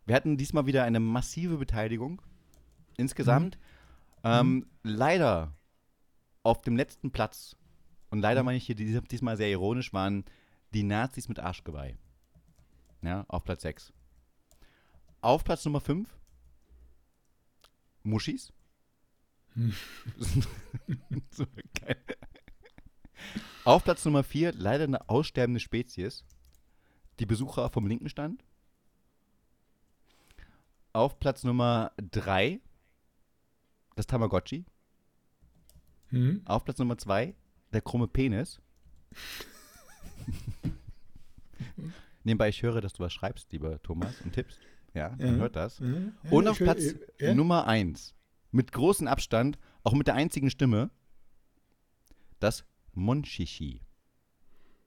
[0.07, 2.22] Wir hatten diesmal wieder eine massive Beteiligung.
[2.96, 3.59] Insgesamt.
[4.22, 5.54] Ähm, Leider
[6.42, 7.57] auf dem letzten Platz,
[8.11, 10.24] und leider meine ich hier dies- diesmal sehr ironisch, waren
[10.72, 11.96] die Nazis mit Arschgeweih.
[13.02, 13.92] Ja, auf Platz 6.
[15.20, 16.18] Auf Platz Nummer 5
[18.02, 18.52] Muschis.
[21.30, 21.46] so
[21.80, 21.96] geil.
[23.64, 26.24] Auf Platz Nummer 4 leider eine aussterbende Spezies.
[27.18, 28.44] Die Besucher vom linken Stand.
[30.92, 32.60] Auf Platz Nummer 3
[33.96, 34.64] das Tamagotchi.
[36.08, 36.42] Hm?
[36.44, 37.34] Auf Platz Nummer 2
[37.72, 38.60] der krumme Penis.
[42.22, 44.58] Nebenbei, ich höre, dass du was schreibst, lieber Thomas, und tippst.
[44.94, 45.32] Ja, man Ja.
[45.34, 45.78] hört das.
[45.80, 47.34] Ja, ja, Und auf Platz ja.
[47.34, 48.14] Nummer 1,
[48.52, 50.90] mit großem Abstand, auch mit der einzigen Stimme,
[52.40, 53.80] das Monchichi.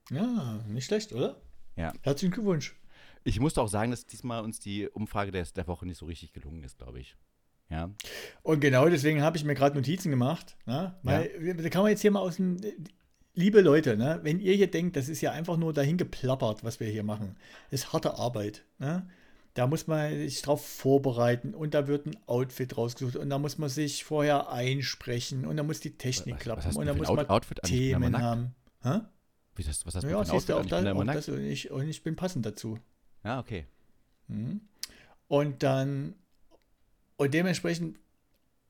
[0.10, 1.42] Ja, nicht schlecht, oder?
[1.76, 1.94] Ja.
[2.02, 2.76] Herzlichen Glückwunsch.
[3.24, 6.34] Ich musste auch sagen, dass diesmal uns die Umfrage der, der Woche nicht so richtig
[6.34, 7.18] gelungen ist, glaube ich.
[7.70, 7.92] Ja.
[8.44, 10.58] Und genau deswegen habe ich mir gerade Notizen gemacht.
[10.66, 10.96] Ne?
[11.04, 12.58] Weil da kann man jetzt hier mal aus dem.
[13.34, 14.20] Liebe Leute, ne?
[14.24, 17.36] wenn ihr hier denkt, das ist ja einfach nur dahin geplappert, was wir hier machen,
[17.70, 18.66] ist harte Arbeit.
[18.80, 19.08] Ne?
[19.58, 23.58] Da muss man sich drauf vorbereiten und da wird ein Outfit rausgesucht und da muss
[23.58, 26.94] man sich vorher einsprechen und da muss die Technik Was- was klappen du und da
[26.94, 28.54] muss man Outfit Themen haben.
[28.84, 29.00] Hä?
[29.56, 31.28] Wie das, was hast du Ja, für ein siehst du Outfit auch da auch das
[31.30, 32.78] und, ich, und ich bin passend dazu.
[33.24, 33.66] Ja, okay.
[34.28, 34.62] Mhm.
[35.28, 36.14] Und dann,
[37.16, 37.98] und dementsprechend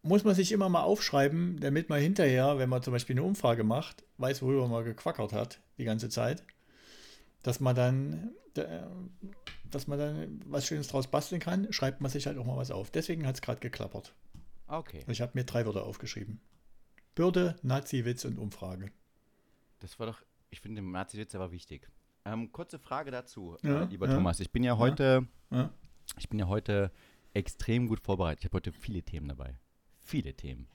[0.04, 3.66] muss man sich immer mal aufschreiben, damit man hinterher, wenn man zum Beispiel eine Umfrage
[3.66, 6.44] macht, weiß, worüber man gequackert hat die ganze Zeit,
[7.44, 8.82] dass man dann, äh,
[9.70, 12.72] dass man dann was Schönes draus basteln kann, schreibt man sich halt auch mal was
[12.72, 12.92] auf.
[12.92, 14.14] Deswegen hat es gerade geklappert.
[14.68, 15.04] Okay.
[15.08, 16.40] Ich habe mir drei Wörter aufgeschrieben.
[17.16, 18.92] Bürde, Nazi-Witz und Umfrage.
[19.80, 21.90] Das war doch, ich finde, der Nazi-Witz war wichtig.
[22.26, 24.16] Ähm, kurze Frage dazu, Ja, äh, lieber ja.
[24.16, 24.40] Thomas.
[24.40, 25.72] Ich bin ja heute, Ja?
[26.18, 26.92] ich bin ja heute
[27.34, 28.40] extrem gut vorbereitet.
[28.42, 29.56] Ich habe heute viele Themen dabei.
[30.02, 30.68] Viele Themen.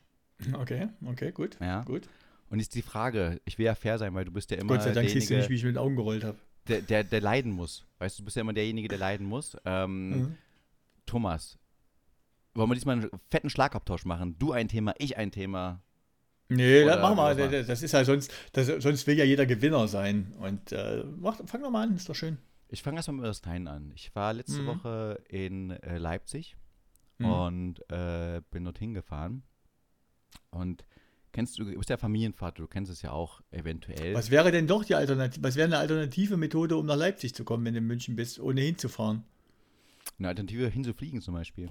[0.54, 1.58] Okay, okay, gut.
[1.60, 1.82] Ja.
[1.84, 2.08] Gut.
[2.50, 4.82] Und jetzt die Frage, ich will ja fair sein, weil du bist ja immer Gott
[4.82, 6.38] sei Dank siehst du nicht, wie ich mit den Augen gerollt habe.
[6.68, 7.84] Der, der, der leiden muss.
[7.98, 9.56] Weißt du, du bist ja immer derjenige, der leiden muss.
[9.64, 10.36] Ähm, Mhm.
[11.06, 11.58] Thomas,
[12.54, 14.36] wollen wir diesmal einen fetten Schlagabtausch machen?
[14.38, 15.80] Du ein Thema, ich ein Thema.
[16.48, 17.36] Nee, Oder das mach mal.
[17.36, 17.62] was war?
[17.62, 20.32] Das ist ja sonst, das, sonst will ja jeder Gewinner sein.
[20.38, 22.38] Und äh, mach, fang doch mal an, ist doch schön.
[22.68, 23.92] Ich fange erstmal mit Kleinen an.
[23.94, 24.66] Ich war letzte Mhm.
[24.66, 26.56] Woche in äh, Leipzig
[27.18, 27.26] Mhm.
[27.26, 29.42] und äh, bin dorthin gefahren.
[30.50, 30.84] Und
[31.32, 34.14] kennst du, du bist ja Familienvater, du kennst es ja auch eventuell.
[34.14, 35.42] Was wäre denn doch die Alternative?
[35.42, 38.38] Was wäre eine alternative Methode, um nach Leipzig zu kommen, wenn du in München bist,
[38.38, 39.24] ohne hinzufahren?
[40.18, 41.70] Eine Alternative hinzufliegen zum Beispiel.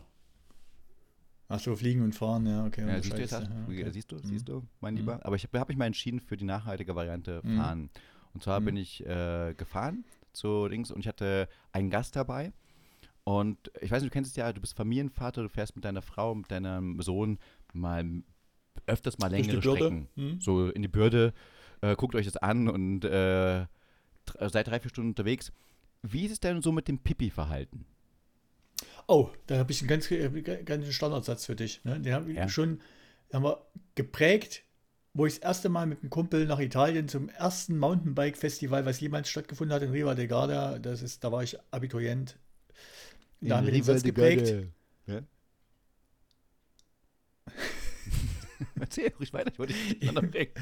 [1.48, 2.88] Ach so, fliegen und fahren, ja, okay.
[2.88, 3.92] Ja, siehst, du, jetzt ja, okay.
[3.92, 4.22] siehst du, Mhm.
[4.24, 5.00] siehst du, mein Mhm.
[5.00, 5.26] Lieber.
[5.26, 7.58] Aber ich habe hab mich mal entschieden für die nachhaltige Variante Mhm.
[7.58, 7.90] fahren.
[8.34, 8.66] Und zwar Mhm.
[8.66, 12.54] bin ich äh, gefahren zu Dings und ich hatte einen Gast dabei.
[13.26, 16.02] Und ich weiß nicht, du kennst es ja, du bist Familienvater, du fährst mit deiner
[16.02, 17.38] Frau, mit deinem Sohn
[17.74, 18.24] mal
[18.88, 19.62] öfters mal längere?
[19.62, 20.08] Strecken.
[20.16, 20.40] Hm?
[20.42, 21.34] So in die Bürde,
[21.82, 23.66] äh, guckt euch das an und äh,
[24.26, 25.52] dr- seid drei, vier Stunden unterwegs.
[26.04, 27.86] Wie ist es denn so mit dem Pipi-Verhalten?
[29.08, 30.30] Oh, da habe ich einen ganz, äh,
[30.64, 31.84] ganz Standardsatz für dich.
[31.84, 32.00] Ne?
[32.00, 32.50] Den haben wir Ja.
[32.50, 32.82] schon
[33.34, 33.66] haben wir
[33.96, 34.64] geprägt,
[35.14, 39.30] wo ich das erste Mal mit einem Kumpel nach Italien zum ersten Mountainbike-Festival, was jemals
[39.30, 42.38] stattgefunden hat, in Riva de Garda, das ist, da war ich Abiturient.
[43.42, 44.68] Da haben wir den Satz geprägt.
[45.08, 45.22] Ja?
[48.80, 50.54] Erzähl ruhig weiter, ich wollte dich nicht unterbrechen.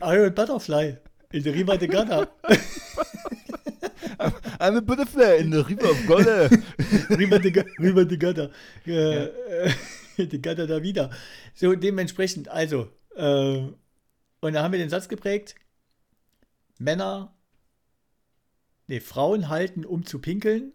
[0.00, 0.96] Iron Butterfly
[1.32, 2.28] in der Riva de Garda.
[4.60, 6.48] I'm a butterfly in the river of Golle.
[7.18, 8.50] Riva de, Riva de.
[8.86, 9.24] Äh,
[10.16, 11.10] äh, de Garda da wieder.
[11.54, 13.66] So, dementsprechend, also, äh,
[14.40, 15.56] und da haben wir den Satz geprägt:
[16.78, 17.34] Männer,
[18.86, 20.72] nee, Frauen halten, um zu pinkeln,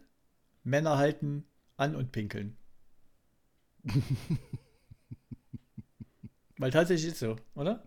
[0.63, 1.46] Männer halten
[1.78, 2.58] an und pinkeln.
[6.58, 7.84] Weil tatsächlich ist so, oder?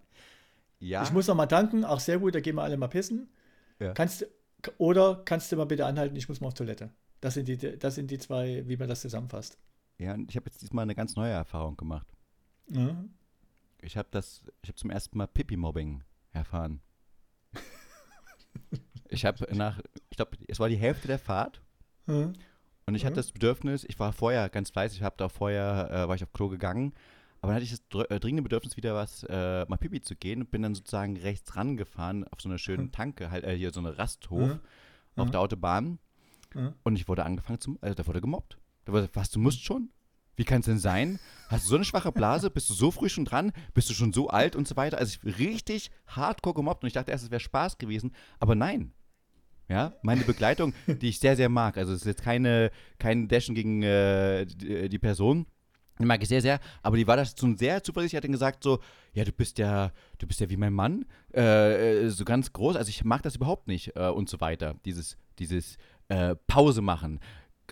[0.79, 1.85] Ja, Ich muss noch mal tanken.
[1.85, 3.29] Ach, sehr gut, da gehen wir alle mal pissen.
[3.79, 3.93] Ja.
[3.93, 4.27] Kannst,
[4.79, 6.91] oder kannst du mal bitte anhalten, ich muss mal auf Toilette.
[7.21, 9.59] Das sind die, das sind die zwei, wie man das zusammenfasst.
[9.99, 12.07] ja, und ich habe jetzt diesmal eine ganz neue Erfahrung gemacht.
[12.69, 12.97] Ja.
[13.83, 16.03] Ich habe das, ich habe zum ersten Mal Pipi-Mobbing
[16.33, 16.81] erfahren.
[19.09, 19.81] ich habe nach,
[20.11, 21.61] ich glaube, es war die Hälfte der Fahrt
[22.07, 22.33] Ja.
[22.87, 23.17] und ich hatte Mhm.
[23.17, 26.49] das Bedürfnis, ich war vorher ganz fleißig, habe da vorher, äh, war ich auf Klo
[26.49, 26.93] gegangen,
[27.40, 30.42] aber dann hatte ich das äh, dringende Bedürfnis, wieder was, äh, mal Pipi zu gehen
[30.42, 32.92] und bin dann sozusagen rechts rangefahren auf so eine schöne Mhm.
[32.92, 34.61] Tanke, halt, äh, hier so eine Rasthof Mhm.
[35.16, 35.33] auf Mhm.
[35.33, 35.98] der Autobahn
[36.83, 38.59] und ich wurde angefangen zum, also da wurde gemobbt.
[38.85, 39.90] Da wurde, was, du musst schon?
[40.37, 41.18] Wie kann es denn sein?
[41.48, 42.50] Hast du so eine schwache Blase?
[42.50, 43.53] Bist du so früh schon dran?
[43.74, 44.96] Bist du schon so alt und so weiter?
[44.98, 48.92] Also ich richtig hardcore gemobbt und ich dachte erst, es wäre Spaß gewesen, aber nein.
[49.68, 51.76] Ja, meine Begleitung, die ich sehr, sehr mag.
[51.76, 55.46] Also es ist jetzt keine, kein Dashen gegen äh, die, die Person.
[56.01, 58.65] Die mag ich sehr, sehr, aber die war da schon sehr zuversichtlich, hat dann gesagt
[58.65, 58.81] so,
[59.13, 62.77] ja, du bist ja, du bist ja wie mein Mann, äh, äh, so ganz groß,
[62.77, 64.77] also ich mag das überhaupt nicht äh, und so weiter.
[64.85, 65.77] Dieses, dieses
[66.09, 67.21] äh, Pause machen,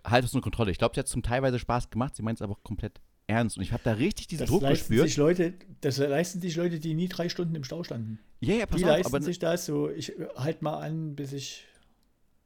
[0.05, 0.71] halt das unter Kontrolle.
[0.71, 3.57] Ich glaube, sie hat zum teilweise Spaß gemacht, sie meint es aber auch komplett ernst
[3.57, 5.09] und ich habe da richtig diesen Das Druck leisten gespürt.
[5.09, 8.19] sich Leute, das leisten sich Leute, die nie drei Stunden im Stau standen.
[8.41, 11.33] Ja, ja, pass die auf, leisten aber sich das so, ich halt mal an, bis
[11.33, 11.65] ich.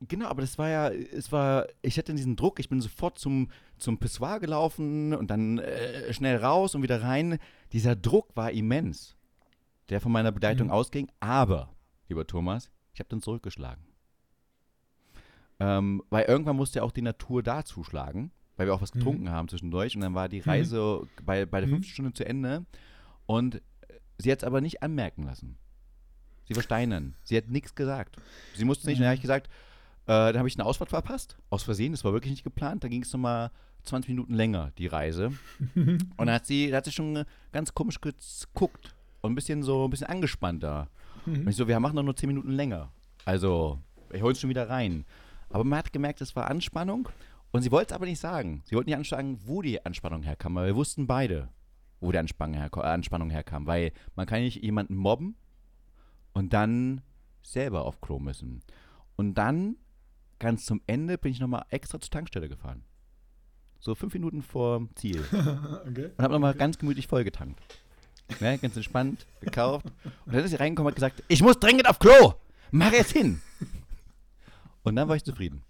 [0.09, 3.51] Genau, aber das war ja, es war, ich hatte diesen Druck, ich bin sofort zum,
[3.79, 7.39] zum Pissoir gelaufen und dann äh, schnell raus und wieder rein.
[7.73, 9.17] Dieser Druck war immens,
[9.91, 10.73] der von meiner Begleitung Mhm.
[10.73, 11.73] ausging, aber,
[12.09, 13.85] lieber Thomas, ich habe dann zurückgeschlagen.
[15.61, 19.31] Ähm, weil irgendwann musste ja auch die Natur da zuschlagen, weil wir auch was getrunken
[19.31, 19.95] haben zwischendurch.
[19.95, 21.75] Und dann war die Reise bei, bei der Mhm.
[21.75, 22.65] fünften Stunde zu Ende.
[23.27, 23.63] Und
[24.19, 25.57] sie hat es aber nicht anmerken lassen.
[26.49, 27.15] Sie war steinern.
[27.23, 28.17] Sie hat nichts gesagt.
[28.57, 28.97] Sie musste nicht.
[28.97, 29.49] Und dann habe ich gesagt,
[30.07, 31.37] äh, dann habe ich eine Ausfahrt verpasst.
[31.51, 32.85] Aus Versehen, das war wirklich nicht geplant.
[32.85, 33.51] Da ging es nochmal
[33.85, 35.33] 20 Minuten länger, die Reise.
[35.75, 38.95] Und dann hat sie, da hat sie schon ganz komisch geguckt.
[39.21, 40.89] Und ein bisschen so, ein bisschen angespannter.
[41.27, 42.91] Und ich so, wir machen doch nur 10 Minuten länger.
[43.25, 43.79] Also,
[44.13, 45.05] ich hol uns schon wieder rein.
[45.51, 47.09] Aber man hat gemerkt, es war Anspannung.
[47.53, 48.63] Und sie wollte es aber nicht sagen.
[48.65, 50.57] Sie wollte nicht ansagen, wo die Anspannung herkam.
[50.57, 51.51] Aber wir wussten beide,
[52.01, 53.67] wo die Anspannung, herko äh, Anspannung herkam.
[53.67, 55.37] Weil man kann nicht jemanden mobben
[56.33, 57.03] und dann
[57.43, 58.63] selber auf Klo müssen.
[59.17, 59.77] Und dann,
[60.43, 62.83] ganz zum Ende, bin ich nochmal extra zur Tankstelle gefahren.
[63.79, 65.25] So fünf Minuten vor Ziel.
[65.33, 66.11] okay.
[66.17, 67.61] Und habe nochmal ganz gemütlich vollgetankt.
[68.41, 69.87] Ne, ganz entspannt, gekauft.
[70.27, 72.35] Und dann ist sie reingekommen und hat gesagt, ich muss dringend auf Klo.
[72.71, 73.41] Mach jetzt hin.
[74.83, 75.63] Und dann war ich zufrieden.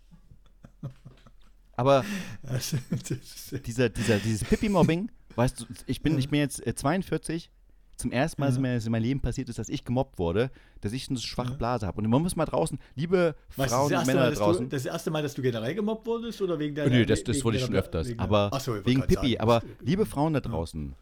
[1.77, 2.05] Aber
[3.67, 7.51] dieser, dieser, dieses Pippi-Mobbing, weißt du, ich bin, ich bin jetzt äh, 42.
[7.97, 8.63] Zum ersten Mal, dass Ja.
[8.63, 10.51] mir das in meinem Leben passiert ist, dass ich gemobbt wurde,
[10.81, 11.99] dass ich eine schwache Blase habe.
[12.01, 14.69] Und man muss mal draußen, liebe was, Frauen das, und Männer Mal, da dass draußen.
[14.69, 16.89] du, das erste Mal, dass du generell gemobbt wurdest oder wegen der.
[16.91, 18.09] Nö, das, das wegen wurde ich schon öfters.
[18.09, 19.33] wegen aber Ach so, wegen Pippi.
[19.33, 20.95] sagen, aber liebe Frauen da draußen,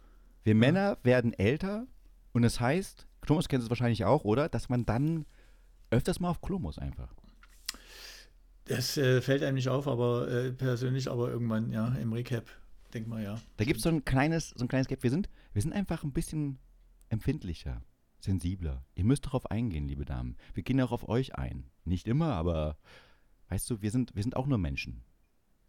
[0.43, 1.87] wir Männer werden älter
[2.33, 4.49] und das heißt, Thomas kennt es wahrscheinlich auch, oder?
[4.49, 5.27] Dass man dann
[5.91, 7.09] öfters mal auf Klo muss einfach.
[8.67, 12.45] Das äh, fällt einem nicht auf, aber äh, persönlich, aber irgendwann, ja, im Recap,
[12.95, 13.41] denk mal, ja.
[13.57, 15.03] Da gibt es so ein kleines, so ein kleines Gap.
[15.03, 16.59] Wir sind, wir sind einfach ein bisschen
[17.11, 17.83] empfindlicher,
[18.21, 18.85] sensibler.
[18.95, 20.37] Ihr müsst darauf eingehen, liebe Damen.
[20.55, 21.71] Wir gehen auch auf euch ein.
[21.85, 22.79] Nicht immer, aber
[23.49, 25.03] weißt du, wir sind, wir sind auch nur Menschen.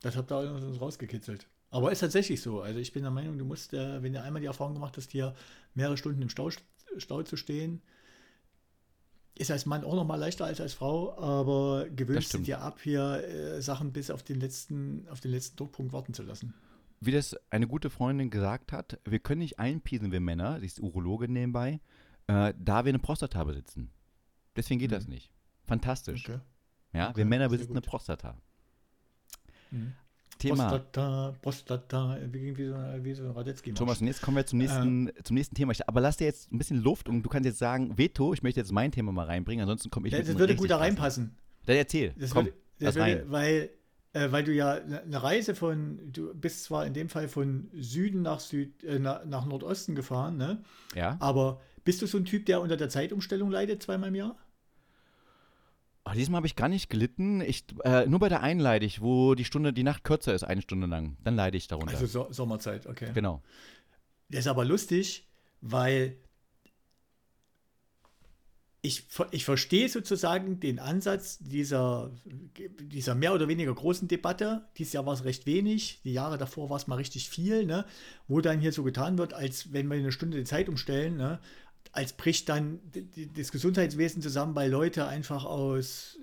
[0.01, 1.47] Das habt ihr uns rausgekitzelt.
[1.69, 2.61] Aber ist tatsächlich so.
[2.61, 5.11] Also ich bin der Meinung, du musst, äh, wenn du einmal die Erfahrung gemacht hast,
[5.11, 5.35] hier
[5.73, 6.49] mehrere Stunden im Stau,
[6.97, 7.81] Stau zu stehen,
[9.35, 12.81] ist als Mann auch noch mal leichter als als Frau, aber gewöhnst du dir ab,
[12.81, 16.53] hier äh, Sachen bis auf den letzten, auf den letzten Druckpunkt warten zu lassen.
[17.03, 20.79] Wie das eine gute Freundin gesagt hat, wir können nicht einpiesen, wir Männer, sie ist
[20.79, 21.79] Urologin nebenbei,
[22.27, 23.89] äh, da wir eine Prostata besitzen.
[24.55, 25.31] Deswegen geht das nicht.
[25.65, 26.29] Fantastisch.
[26.29, 26.39] Okay.
[26.93, 27.81] Ja, Okay, wir Männer besitzen eine.
[27.81, 28.37] Prostata.
[29.71, 29.93] Mhm.
[30.37, 30.69] Thema.
[30.69, 33.73] Prostata, Prostata, wie, so, wie so ein Radetzky.
[33.73, 35.73] Thomas, und jetzt kommen wir zum nächsten, zum nächsten Thema.
[35.87, 38.59] Aber lass dir jetzt ein bisschen Luft und du kannst jetzt sagen, Veto, ich möchte
[38.59, 41.35] jetzt mein Thema mal reinbringen, ansonsten komme ich Ja, das würde gut da reinpassen.
[41.65, 43.23] Dann erzähl, Das komm, würde, das würde, rein.
[43.31, 43.69] weil,
[44.13, 47.69] äh, weil du ja eine eine Reise von, du bist zwar in dem Fall von
[47.73, 50.63] Süden nach Süd, äh, nach, nach Nordosten gefahren, ne?
[50.95, 51.17] Ja?
[51.19, 54.35] Aber bist du so ein Typ, der unter der Zeitumstellung leidet, zweimal im Jahr?
[56.03, 57.41] Oh, diesmal habe ich gar nicht gelitten.
[57.41, 60.43] Ich, äh, nur bei der einen leide ich, wo die Stunde, die Nacht kürzer ist,
[60.43, 61.15] eine Stunde lang.
[61.23, 61.91] Dann leide ich darunter.
[61.91, 63.11] Also so Sommerzeit, okay.
[63.13, 63.43] genau.
[64.29, 65.27] Das ist aber lustig,
[65.61, 66.17] weil
[68.83, 72.11] ich, ich verstehe sozusagen den Ansatz dieser,
[72.79, 74.65] dieser mehr oder weniger großen Debatte.
[74.77, 77.85] Dieses Jahr war es recht wenig, die Jahre davor war es mal richtig viel, ne?
[78.27, 81.39] wo dann hier so getan wird, als wenn wir eine Stunde die Zeit umstellen, ne?
[81.91, 82.79] Als bricht dann
[83.35, 86.17] das Gesundheitswesen zusammen, weil Leute einfach aus,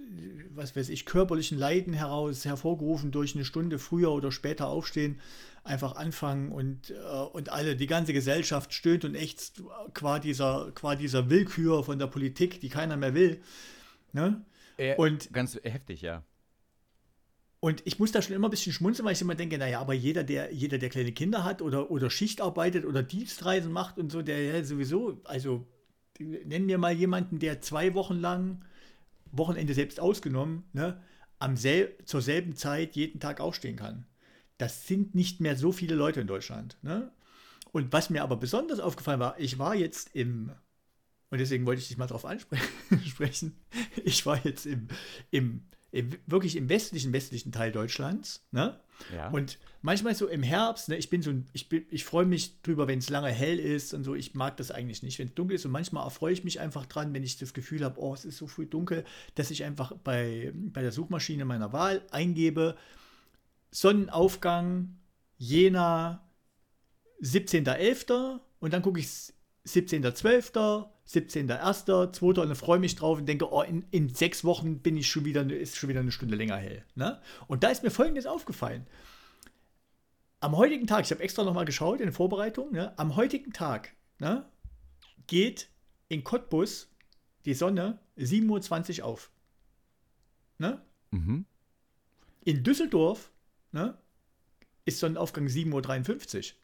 [0.54, 5.20] was weiß ich, körperlichen Leiden heraus, hervorgerufen durch eine Stunde früher oder später aufstehen,
[5.64, 10.96] einfach anfangen und, äh, und alle, die ganze Gesellschaft stöhnt und ächzt qua dieser, qua
[10.96, 13.42] dieser Willkür von der Politik, die keiner mehr will.
[14.12, 14.44] Ne?
[14.94, 16.24] Und- ganz heftig, ja.
[17.60, 19.92] Und ich muss da schon immer ein bisschen schmunzeln, weil ich immer denke, naja, aber
[19.92, 24.12] jeder, der, jeder, der kleine Kinder hat oder, oder Schicht arbeitet oder Dienstreisen macht und
[24.12, 25.66] so, der ja sowieso, also
[26.20, 28.64] nennen wir mal jemanden, der zwei Wochen lang,
[29.32, 31.02] Wochenende selbst ausgenommen, ne,
[31.38, 34.06] am sel zur selben Zeit jeden Tag aufstehen kann.
[34.56, 36.78] Das sind nicht mehr so viele Leute in Deutschland.
[36.82, 37.12] Ne?
[37.72, 40.50] Und was mir aber besonders aufgefallen war, ich war jetzt im,
[41.30, 42.66] und deswegen wollte ich dich mal drauf ansprechen,
[44.04, 44.88] ich war jetzt im,
[45.30, 48.78] im wirklich im westlichen, westlichen Teil Deutschlands, ne?
[49.14, 49.30] ja.
[49.30, 52.60] Und manchmal so im Herbst, ne, ich bin so ein, ich, bin, ich freue mich
[52.62, 54.14] drüber, wenn es lange hell ist und so.
[54.14, 55.64] Ich mag das eigentlich nicht, wenn es dunkel ist.
[55.64, 58.36] Und manchmal erfreue ich mich einfach dran, wenn ich das Gefühl habe, oh, es ist
[58.36, 62.76] so früh dunkel, dass ich einfach bei, bei der Suchmaschine meiner Wahl eingebe,
[63.70, 64.96] Sonnenaufgang,
[65.36, 66.26] Jena,
[67.22, 68.40] 17.11.
[68.60, 69.32] und dann gucke ich
[69.68, 72.26] 17.12., 17.01., 2.
[72.26, 75.24] und dann freue mich drauf und denke, oh, in, in sechs Wochen bin ich schon
[75.24, 76.84] wieder, ist schon wieder eine Stunde länger hell.
[76.94, 77.20] Ne?
[77.46, 78.86] Und da ist mir Folgendes aufgefallen.
[80.40, 82.96] Am heutigen Tag, ich habe extra nochmal geschaut in Vorbereitung, ne?
[82.98, 84.46] am heutigen Tag ne,
[85.26, 85.68] geht
[86.08, 86.88] in Cottbus
[87.44, 89.30] die Sonne 7.20 Uhr auf.
[90.58, 90.80] Ne?
[91.10, 91.44] mhm.
[92.44, 93.30] In Düsseldorf
[93.72, 93.98] ne,
[94.84, 96.56] ist Sonnenaufgang 7.53 Uhr.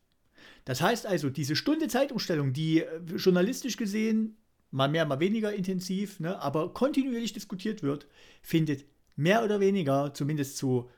[0.64, 4.37] Das heißt also, diese Stunde Zeitumstellung, die äh, journalistisch gesehen
[4.70, 8.07] mal mehr, mal weniger intensiv, ne, aber kontinuierlich diskutiert wird,
[8.42, 10.90] findet mehr oder weniger, zumindest zu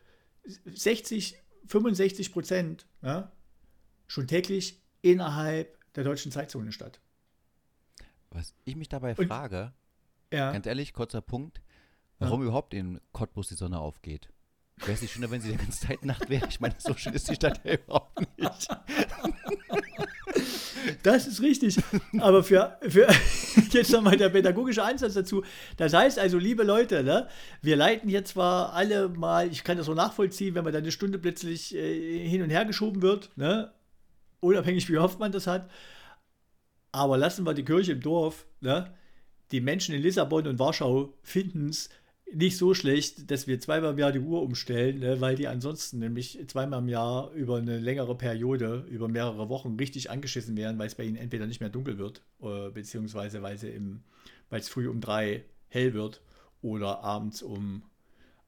[0.64, 3.33] 60, 65 Prozent, ja,
[4.07, 7.00] schon täglich innerhalb der deutschen Zeitzone statt.
[8.31, 9.72] Was ich mich dabei Und- frage,
[10.33, 10.52] Ja.
[10.52, 11.61] ganz ehrlich, kurzer Punkt,
[12.18, 14.31] warum überhaupt in Cottbus die Sonne aufgeht.
[14.79, 16.47] Wäre es nicht schöner, wenn sie die ganze Zeit Nacht wäre?
[16.49, 18.69] Ich meine, so schön ist die Stadt ja überhaupt nicht.
[21.03, 21.79] Das ist richtig.
[22.21, 23.09] Aber für, für
[23.71, 25.43] jetzt nochmal der pädagogische Ansatz dazu.
[25.77, 27.29] Das heißt also, liebe Leute, ne,
[27.62, 30.93] wir leiten jetzt zwar alle mal, ich kann das so nachvollziehen, wenn man dann eine
[30.93, 33.73] Stunde plötzlich äh, hin und her geschoben wird, ne,
[34.41, 35.71] unabhängig wie oft man das hat.
[36.93, 38.47] Aber lassen wir die Kirche im Dorf.
[38.61, 38.95] Ne?
[39.51, 41.91] Die Menschen in Lissabon und Warschau finden es
[42.33, 45.21] nicht so schlecht, dass wir zweimal im Jahr die Uhr umstellen, ne?
[45.21, 50.11] weil die ansonsten nämlich zweimal im Jahr über eine längere Periode, über mehrere Wochen richtig
[50.11, 53.57] angeschissen werden, weil es bei ihnen entweder nicht mehr dunkel wird, äh, beziehungsweise weil
[54.51, 56.21] es früh um drei hell wird
[56.62, 57.83] oder abends um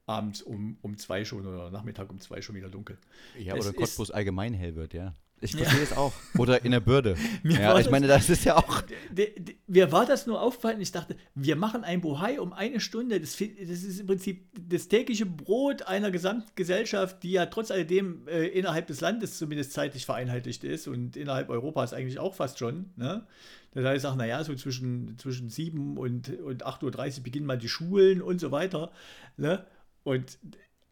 [0.07, 2.97] abends um, um zwei schon oder Nachmittag um zwei schon wieder dunkel.
[3.39, 5.15] Ja, Es oder Cottbus allgemein hell wird, ja.
[5.41, 5.59] Ich Ja.
[5.59, 6.13] verstehe es auch.
[6.39, 7.17] Oder in der Bürde.
[7.45, 8.83] Ja, ich das- meine, das ist ja auch.
[9.67, 13.21] Mir war das nur aufgefallen, ich dachte, wir machen ein Bohai um eine Stunde.
[13.21, 18.47] Das, das ist im Prinzip das tägliche Brot einer Gesamtgesellschaft, die ja trotz alledem äh,
[18.49, 22.91] innerhalb des Landes zumindest zeitlich vereinheitlicht ist und innerhalb Europas eigentlich auch fast schon.
[22.97, 23.27] Ne?
[23.75, 27.59] Das heißt, ich sage, naja, so zwischen, zwischen 7 und, und 8.30 Uhr beginnen mal
[27.59, 28.91] die Schulen und so weiter.
[29.37, 29.65] Ne?
[30.03, 30.39] Und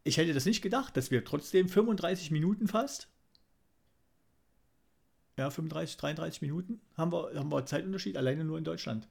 [0.05, 3.09] ich hätte das nicht gedacht, dass wir trotzdem 35 Minuten fast
[5.37, 9.09] ja, 35, 33 Minuten haben wir, haben wir Zeitunterschied alleine nur in Deutschland.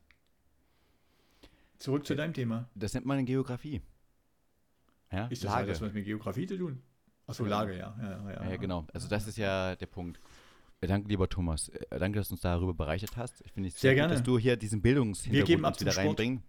[1.78, 2.70] Zurück zu deinem Thema.
[2.76, 3.82] Das nennt man Geografie.
[5.12, 5.68] Ja, Ist das Lage.
[5.68, 6.82] das was mit Geografie zu tun?
[7.28, 7.50] Achso, Ja.
[7.50, 7.96] Lage, ja.
[8.02, 8.86] Ja, ja, ja, genau.
[8.94, 10.20] Also das ist ja der Punkt.
[10.82, 11.70] Danke, lieber Thomas.
[11.70, 13.42] Äh, Danke, dass du uns darüber bereichert hast.
[13.44, 14.14] Ich finde es Sehr gut, gerne.
[14.14, 16.08] dass du hier diesen Bildungshintergrund uns wieder Sport.
[16.08, 16.44] reinbringen.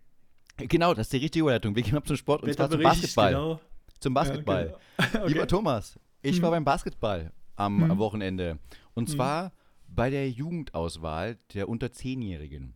[0.59, 1.75] Äh, Genau, das ist die richtige Überleitung.
[1.75, 3.31] Wir gehen ab zum Sport und zwar zum Basketball.
[3.33, 3.61] Genau.
[4.01, 4.79] Zum Basketball.
[5.13, 5.27] Genau.
[5.27, 5.47] Lieber okay.
[5.49, 6.43] Thomas, ich Hm.
[6.43, 7.91] war beim Basketball am Hm.
[7.93, 8.59] am Wochenende.
[8.95, 9.53] Und zwar
[9.89, 12.75] bei der Jugendauswahl der unter 10-Jährigen.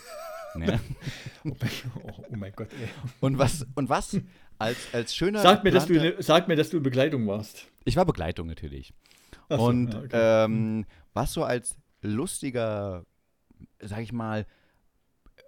[0.54, 0.80] ne?
[1.44, 1.70] Oh, mein,
[2.04, 2.88] oh, mein Gott, ey.
[3.20, 4.18] Und was, und was
[4.58, 5.40] als, als schöner.
[5.40, 7.66] Sag mir, dass du, ne- sag mir, dass du in Begleitung warst.
[7.84, 8.92] Ich war Begleitung natürlich.
[9.48, 10.44] So, und ja, okay.
[10.44, 13.04] ähm, was so als lustiger,
[13.80, 14.46] sag ich mal,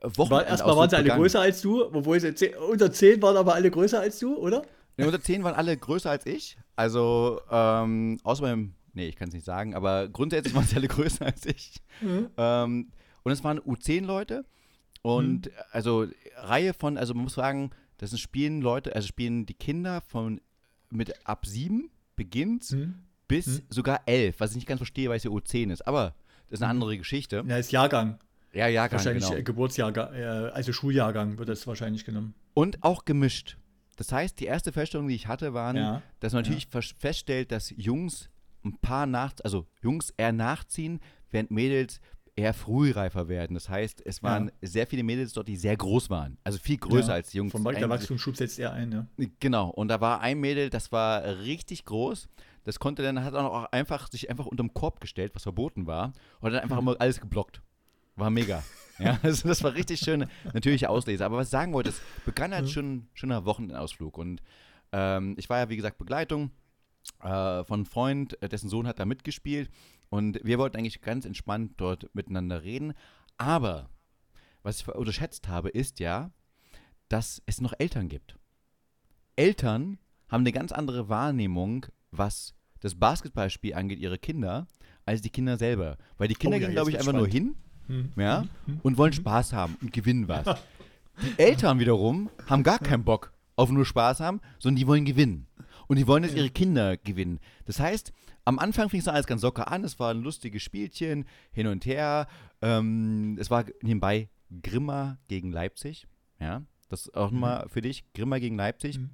[0.03, 3.55] War, erstmal waren sie alle größer als du, obwohl sie zehn, unter 10 waren aber
[3.55, 4.62] alle größer als du, oder?
[4.96, 6.57] Ja, unter 10 waren alle größer als ich.
[6.75, 10.88] Also, ähm, außer beim, nee, ich kann es nicht sagen, aber grundsätzlich waren sie alle
[10.96, 11.74] größer als ich.
[12.00, 12.28] Mhm.
[12.37, 12.90] Ähm,
[13.22, 14.44] und es waren U10-Leute
[15.02, 19.55] und also Reihe von, also man muss sagen, das sind spielen Leute, also spielen die
[19.55, 20.40] Kinder von
[20.90, 22.94] mit ab 7 beginnt Hm.
[23.28, 23.62] bis Mhm.
[23.70, 25.87] sogar 11, was ich nicht ganz verstehe, weil es ja U10 ist.
[25.87, 26.14] Aber
[26.50, 27.42] das ist eine andere Geschichte.
[27.46, 28.18] Ja, ist Jahrgang.
[28.52, 29.38] Ja, ja, ganz Wahrscheinlich genau.
[29.38, 32.35] äh, Geburtsjahrgang, äh, also Schuljahrgang wird das wahrscheinlich genommen.
[32.52, 33.57] Und auch gemischt.
[33.96, 37.50] Das heißt, die erste Feststellung, die ich hatte, waren, Ja, dass man natürlich fest- feststellt,
[37.52, 38.28] dass Jungs
[38.64, 42.01] ein paar nach, also Jungs eher nachziehen, während Mädels
[42.35, 43.55] eher frühreifer werden.
[43.55, 46.38] Das heißt, es waren sehr viele Mädels dort, die sehr groß waren.
[46.44, 47.53] Also viel größer Ja, als die Jungs.
[47.53, 49.07] Vom der Wachstumsschub setzt er ein, ne?
[49.38, 49.68] Genau.
[49.68, 52.29] Und da war ein Mädel, das war richtig groß.
[52.64, 56.12] Das konnte dann, hat auch einfach sich einfach unterm Korb gestellt, was verboten war.
[56.40, 57.61] Und dann einfach immer alles geblockt.
[58.16, 58.62] War mega.
[58.98, 61.25] Ja, also das war richtig schön, natürliche Auslese.
[61.25, 64.16] Aber was ich sagen wollte, es begann als schon schöner Wochenendausflug.
[64.16, 64.42] Und
[64.92, 66.51] ähm, ich war ja, wie gesagt, Begleitung
[67.21, 69.71] äh, von einem Freund, äh, dessen Sohn hat da mitgespielt.
[70.09, 72.93] Und wir wollten eigentlich ganz entspannt dort miteinander reden.
[73.38, 73.88] Aber
[74.62, 76.31] was ich unterschätzt habe, ist ja,
[77.09, 78.38] dass es noch Eltern gibt.
[79.37, 84.67] Eltern haben eine ganz andere Wahrnehmung, was das Basketballspiel angeht, ihre Kinder,
[85.05, 85.97] als die Kinder selber.
[86.19, 87.57] Weil die Kinder Oh ja, gehen, glaube ich, einfach nur spannend.
[87.57, 88.12] hin Hm.
[88.17, 88.45] ja,
[88.83, 90.45] und wollen Spaß haben und gewinnen was.
[91.21, 95.47] Die Eltern wiederum haben gar keinen Bock auf nur Spaß haben, sondern die wollen gewinnen.
[95.92, 97.38] Und die wollen, dass ihre Kinder gewinnen.
[97.66, 98.14] Das heißt,
[98.46, 99.85] am Anfang fing es alles ganz locker an.
[99.85, 102.28] Es war ein lustiges Spielchen, hin und her.
[102.62, 104.31] Ähm, es war nebenbei
[104.62, 106.07] Grimma gegen Leipzig.
[106.40, 108.11] Ja, das auch mal für dich.
[108.14, 109.00] Grimma gegen Leipzig.
[109.00, 109.10] Mhm.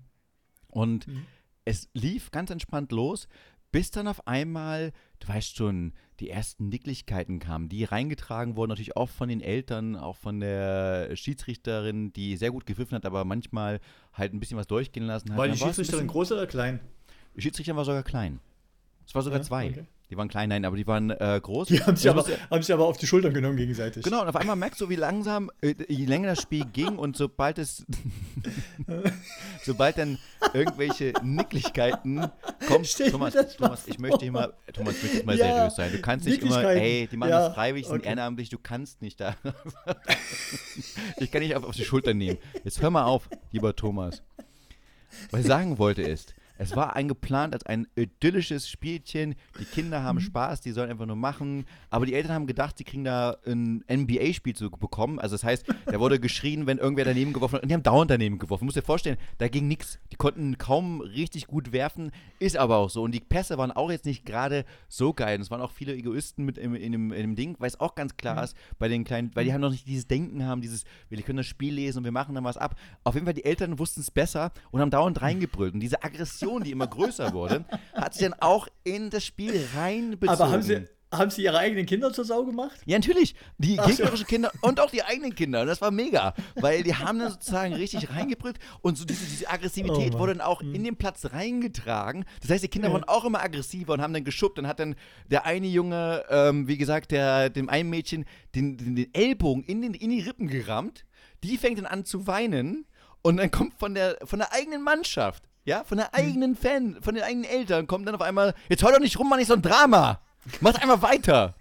[0.69, 1.27] Und Mhm.
[1.65, 3.27] es lief ganz entspannt los,
[3.71, 8.97] bis dann auf einmal, du weißt schon, die ersten Nicklichkeiten kamen, die reingetragen wurden, natürlich
[8.97, 13.81] auch von den Eltern, auch von der Schiedsrichterin, die sehr gut gepfiffen hat, aber manchmal
[14.13, 15.39] halt ein bisschen was durchgehen lassen hat.
[15.39, 16.81] War die Schiedsrichterin groß oder klein?
[17.37, 18.41] Die Schiedsrichterin war sogar klein.
[19.07, 19.69] Es war sogar Ja, zwei.
[19.69, 19.87] okay.
[20.11, 21.69] Die waren klein, nein, aber die waren äh, groß.
[21.69, 24.03] Die haben sich, aber, haben sich aber auf die Schultern genommen gegenseitig.
[24.03, 27.15] Genau, und auf einmal merkst du, wie langsam, äh, je länger das Spiel ging und
[27.17, 27.85] sobald es,
[29.65, 30.19] sobald dann
[30.55, 32.27] irgendwelche Nicklichkeiten
[32.67, 35.93] kommen, Thomas, Thomas, ich möchte hier mal, Thomas, ich möchte mal Ja, seriös sein.
[35.93, 38.09] Du kannst nicht immer, ey, die machen Ja, das freiwillig, sind okay.
[38.09, 39.37] ehrenamtlich, du kannst nicht da.
[41.19, 42.39] ich kann nicht auf, auf die Schulter nehmen.
[42.65, 44.23] Jetzt hör mal auf, lieber Thomas.
[45.31, 49.37] was ich sagen wollte ist, es war eingeplant als ein idyllisches Spielchen.
[49.61, 51.67] Die Kinder haben Spaß, die sollen einfach nur machen.
[51.89, 55.21] Aber die Eltern haben gedacht, sie kriegen da ein NBA-Spiel zu bekommen.
[55.21, 57.63] Also das heißt, da wurde geschrien, wenn irgendwer daneben geworfen hat.
[57.63, 58.63] Und die haben dauernd daneben geworfen.
[58.63, 60.01] Du musst dir vorstellen, da ging nichts.
[60.11, 62.11] Die konnten kaum richtig gut werfen.
[62.41, 63.03] Ist aber auch so.
[63.03, 65.37] Und die Pässe waren auch jetzt nicht gerade so geil.
[65.37, 67.79] Und es waren auch viele Egoisten mit in, in, dem, in dem Ding, weil es
[67.79, 70.61] auch ganz klar ist, bei den kleinen, weil die haben noch nicht dieses Denken haben,
[70.61, 72.75] dieses, wir können das Spiel lesen und wir machen dann was ab.
[73.05, 75.75] Auf jeden Fall, die Eltern wussten es besser und haben dauernd reingebrüllt.
[75.75, 79.67] Und diese Aggression Aggression, die immer größer wurde, hat sich dann auch in das Spiel
[79.77, 80.41] reinbezogen.
[80.41, 82.81] Aber haben sie, haben sie ihre eigenen Kinder zur Sau gemacht?
[82.85, 83.35] Ja, natürlich.
[83.59, 85.65] Die gegnerischen Kinder und auch die eigenen Kinder.
[85.65, 86.35] Das war mega.
[86.55, 90.47] Weil die haben dann sozusagen richtig reingebrüllt und so diese, diese Aggressivität oh wurde dann
[90.47, 92.25] auch in den Platz reingetragen.
[92.41, 92.95] Das heißt, die Kinder ja.
[92.95, 94.59] waren auch immer aggressiver und haben dann geschubbt.
[94.59, 94.97] Dann hat dann
[95.31, 98.25] der eine Junge, ähm, wie gesagt, der, dem einen Mädchen
[98.55, 101.05] den, den, den Ellbogen in, den, in die Rippen gerammt.
[101.45, 102.87] Die fängt dann an zu weinen.
[103.23, 106.15] Und dann kommt von der, von der eigenen Mannschaft ja, von der hm.
[106.15, 109.29] eigenen Fan, von den eigenen Eltern kommt dann auf einmal, jetzt hör doch nicht rum,
[109.29, 110.21] mach nicht so ein Drama.
[110.63, 111.55] Mach einfach weiter.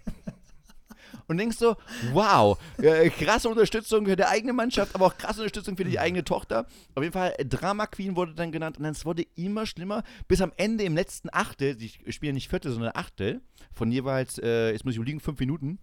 [1.26, 1.76] Und denkst so,
[2.14, 6.24] wow, äh, krasse Unterstützung für die eigene Mannschaft, aber auch krasse Unterstützung für die eigene
[6.24, 6.64] Tochter.
[6.94, 10.52] Auf jeden Fall, Drama Queen wurde dann genannt und es wurde immer schlimmer, bis am
[10.56, 13.42] Ende im letzten Achtel, die spielen nicht Viertel, sondern Achtel,
[13.74, 15.78] von jeweils, äh, jetzt muss ich liegen, fünf Minuten,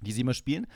[0.00, 0.66] die sie immer spielen.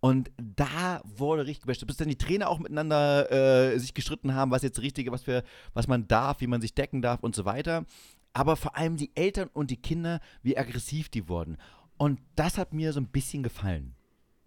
[0.00, 4.50] Und da wurde richtig bestimmt, bis dann die Trainer auch miteinander äh, sich gestritten haben,
[4.50, 5.42] was jetzt richtige, was für,
[5.74, 7.84] was man darf, wie man sich decken darf und so weiter.
[8.32, 11.56] Aber vor allem die Eltern und die Kinder, wie aggressiv die wurden.
[11.96, 13.96] Und das hat mir so ein bisschen gefallen.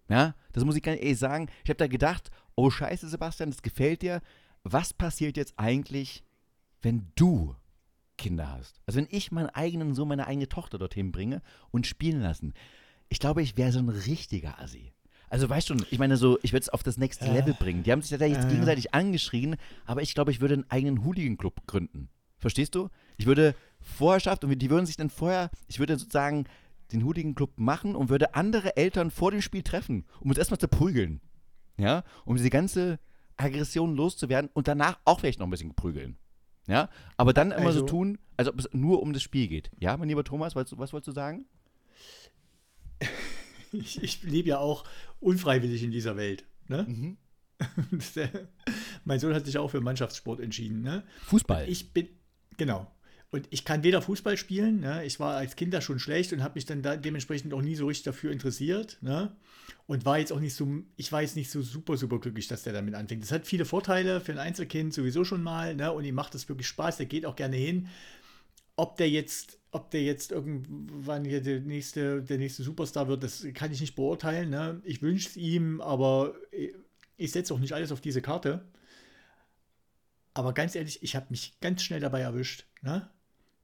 [0.08, 1.48] Ja, das muss ich ganz ehrlich sagen.
[1.64, 4.22] Ich habe da gedacht, oh Scheiße, Sebastian, das gefällt dir.
[4.62, 6.24] Was passiert jetzt eigentlich,
[6.80, 7.56] wenn du
[8.16, 8.80] Kinder hast?
[8.86, 12.54] Also wenn ich meinen eigenen Sohn, meine eigene Tochter dorthin bringe und spielen lassen.
[13.10, 14.92] Ich glaube, ich wäre so ein richtiger Assi.
[15.32, 17.84] Also weißt du, ich meine so, ich würde es auf das nächste äh, Level bringen.
[17.84, 19.56] Die haben sich ja da jetzt äh, gegenseitig angeschrien,
[19.86, 22.10] aber ich glaube, ich würde einen eigenen Hooligan-Club gründen.
[22.36, 22.90] Verstehst du?
[23.16, 26.44] Ich würde Vorherrschaft und die würden sich dann vorher, ich würde sozusagen
[26.92, 30.68] den Hooligan-Club machen und würde andere Eltern vor dem Spiel treffen, um uns erstmal zu
[30.68, 31.22] prügeln.
[31.78, 32.04] Ja?
[32.26, 32.98] Um diese ganze
[33.38, 36.18] Aggression loszuwerden und danach auch vielleicht noch ein bisschen prügeln.
[36.66, 36.90] Ja?
[37.16, 39.70] Aber dann immer also, so tun, als ob es nur um das Spiel geht.
[39.80, 41.46] Ja, mein lieber Thomas, was, was wolltest du sagen?
[43.72, 44.84] Ich, ich lebe ja auch
[45.20, 46.44] unfreiwillig in dieser Welt.
[46.68, 46.84] Ne?
[46.88, 47.16] Mhm.
[49.04, 50.82] mein Sohn hat sich auch für Mannschaftssport entschieden.
[50.82, 51.04] Ne?
[51.26, 51.68] Fußball.
[51.68, 52.08] Ich bin,
[52.56, 52.90] genau.
[53.30, 55.06] Und ich kann weder Fußball spielen, ne?
[55.06, 57.76] ich war als Kind da schon schlecht und habe mich dann da dementsprechend auch nie
[57.76, 58.98] so richtig dafür interessiert.
[59.00, 59.34] Ne?
[59.86, 62.62] Und war jetzt auch nicht so, ich war jetzt nicht so super, super glücklich, dass
[62.62, 63.22] der damit anfängt.
[63.22, 65.92] Das hat viele Vorteile für ein Einzelkind sowieso schon mal, ne?
[65.92, 67.88] Und ihm macht das wirklich Spaß, der geht auch gerne hin.
[68.76, 73.46] Ob der jetzt ob der jetzt irgendwann hier der nächste, der nächste Superstar wird, das
[73.54, 74.50] kann ich nicht beurteilen.
[74.50, 74.82] Ne?
[74.84, 76.34] Ich wünsche es ihm, aber
[77.16, 78.66] ich setze auch nicht alles auf diese Karte.
[80.34, 82.66] Aber ganz ehrlich, ich habe mich ganz schnell dabei erwischt.
[82.82, 83.08] Ne?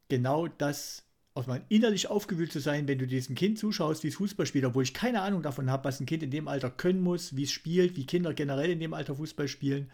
[0.08, 1.04] Genau das,
[1.34, 4.64] auf mal innerlich aufgewühlt zu sein, wenn du diesem Kind zuschaust, wie es Fußball spielt,
[4.64, 7.44] obwohl ich keine Ahnung davon habe, was ein Kind in dem Alter können muss, wie
[7.44, 9.90] es spielt, wie Kinder generell in dem Alter Fußball spielen.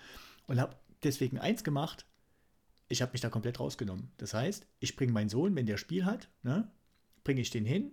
[0.46, 2.06] Und habe deswegen eins gemacht,
[2.88, 4.10] ich habe mich da komplett rausgenommen.
[4.18, 6.70] Das heißt, ich bringe meinen Sohn, wenn der Spiel hat, ne,
[7.22, 7.92] bringe ich den hin.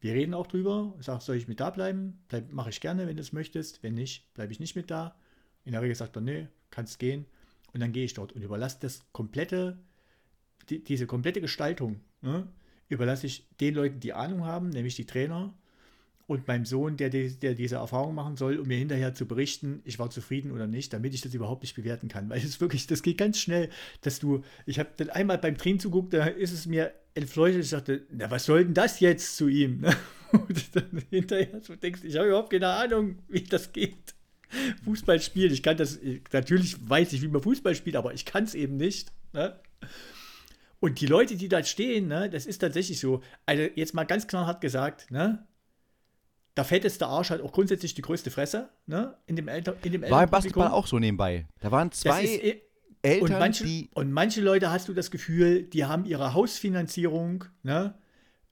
[0.00, 0.94] Wir reden auch drüber.
[1.00, 2.22] Sage, soll ich mit da bleiben?
[2.28, 3.82] Bleib, Mache ich gerne, wenn du es möchtest.
[3.82, 5.16] Wenn nicht, bleibe ich nicht mit da.
[5.64, 7.26] In der Regel sagt er, nee, kannst gehen.
[7.72, 9.78] Und dann gehe ich dort und überlasse das komplette,
[10.68, 12.46] die, diese komplette Gestaltung, ne,
[12.88, 15.52] überlasse ich den Leuten, die Ahnung haben, nämlich die Trainer
[16.28, 19.98] und meinem Sohn, der, der diese Erfahrung machen soll, um mir hinterher zu berichten, ich
[19.98, 22.28] war zufrieden oder nicht, damit ich das überhaupt nicht bewerten kann.
[22.28, 23.70] Weil es wirklich, das geht ganz schnell,
[24.02, 27.70] dass du, ich habe dann einmal beim Training zuguckt, da ist es mir entfleuchtet, ich
[27.70, 29.86] dachte, na, was soll denn das jetzt zu ihm?
[30.32, 34.14] Und dann hinterher so denkst, ich habe überhaupt keine Ahnung, wie das geht.
[34.84, 35.98] Fußball spielen, ich kann das,
[36.30, 39.12] natürlich weiß ich, wie man Fußball spielt, aber ich kann es eben nicht.
[39.32, 39.58] Ne?
[40.78, 43.22] Und die Leute, die da stehen, ne, das ist tatsächlich so.
[43.46, 45.46] Also jetzt mal ganz klar hat gesagt, ne,
[46.58, 49.16] der fetteste Arsch hat auch grundsätzlich die größte Fresse, ne?
[49.26, 51.46] In dem Eltern, in dem War im Basketball auch so nebenbei.
[51.60, 52.62] Da waren zwei ist, eh,
[53.00, 53.90] Eltern, und manche, die.
[53.94, 57.94] Und manche Leute hast du das Gefühl, die haben ihre Hausfinanzierung, ne?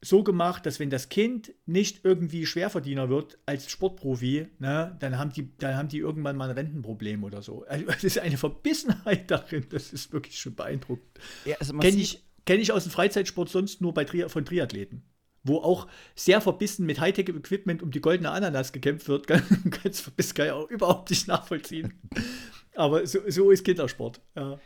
[0.01, 5.33] So gemacht, dass wenn das Kind nicht irgendwie Schwerverdiener wird als Sportprofi, ne, dann haben
[5.33, 7.65] die, dann haben die irgendwann mal ein Rentenproblem oder so.
[7.65, 11.19] Also es ist eine Verbissenheit darin, das ist wirklich schon beeindruckend.
[11.45, 15.03] Ja, also Kenne ich, kenn ich aus dem Freizeitsport sonst nur bei Tri von Triathleten
[15.47, 19.27] wo auch sehr verbissen mit Hightech-Equipment um die goldene Ananas gekämpft wird.
[19.27, 21.95] Ganz verbissen kann ich auch überhaupt nicht nachvollziehen.
[22.75, 24.21] Aber so, so ist Kindersport.
[24.35, 24.59] Ja.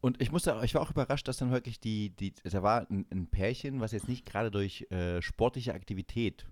[0.00, 3.06] Und ich musste, ich war auch überrascht, dass dann wirklich die, die da war ein,
[3.10, 6.46] ein Pärchen, was jetzt nicht gerade durch äh, sportliche Aktivität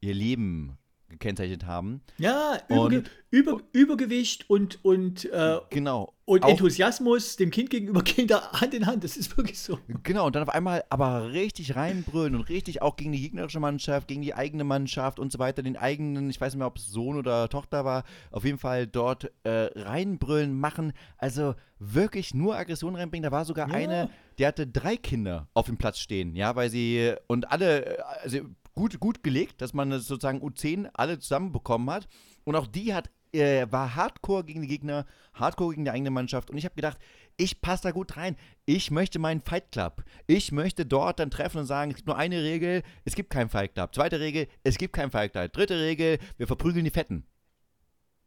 [0.00, 0.78] ihr Leben
[1.08, 2.00] gekennzeichnet haben.
[2.18, 6.14] Ja, Überge Über Übergewicht und, und, äh, genau.
[6.24, 9.04] und Enthusiasmus dem Kind gegenüber gehen da Hand in Hand.
[9.04, 9.78] Das ist wirklich so.
[10.02, 14.08] Genau, und dann auf einmal aber richtig reinbrüllen und richtig auch gegen die gegnerische Mannschaft,
[14.08, 16.88] gegen die eigene Mannschaft und so weiter, den eigenen, ich weiß nicht mehr, ob es
[16.88, 20.92] Sohn oder Tochter war, auf jeden Fall dort äh, reinbrüllen, machen.
[21.18, 23.22] Also wirklich nur Aggression reinbringen.
[23.22, 23.74] Da war sogar ja.
[23.74, 28.38] eine, die hatte drei Kinder auf dem Platz stehen, ja, weil sie und alle, also
[28.78, 32.06] gut, gut gelegt, dass man sozusagen U10 alle zusammenbekommen hat.
[32.44, 35.04] Und auch die hat, äh, war hardcore gegen die Gegner,
[35.34, 36.48] hardcore gegen die eigene Mannschaft.
[36.48, 36.96] Und ich habe gedacht,
[37.36, 38.36] ich passe da gut rein.
[38.66, 40.04] Ich möchte meinen Fight Club.
[40.28, 43.48] Ich möchte dort dann treffen und sagen, es gibt nur eine Regel, es gibt keinen
[43.48, 43.94] Fight Club.
[43.94, 45.52] Zweite Regel, es gibt keinen Fight Club.
[45.52, 47.24] Dritte Regel, wir verprügeln die Fetten.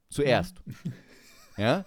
[0.09, 0.61] Zuerst.
[1.57, 1.85] ja?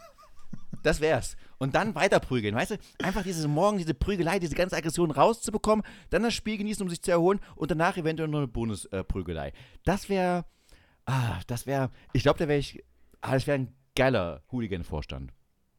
[0.83, 1.37] Das wär's.
[1.65, 2.77] Und dann weiter prügeln, weißt du?
[3.03, 7.01] Einfach dieses Morgen, diese Prügelei, diese ganze Aggression rauszubekommen, dann das Spiel genießen, um sich
[7.01, 9.49] zu erholen und danach eventuell noch eine Bonusprügelei.
[9.49, 9.53] Äh,
[9.83, 10.45] das wäre,
[11.07, 12.85] ah, das wäre, ich glaube, da wäre ich,
[13.23, 15.33] ah, das wäre ein geiler Hooligan-Vorstand.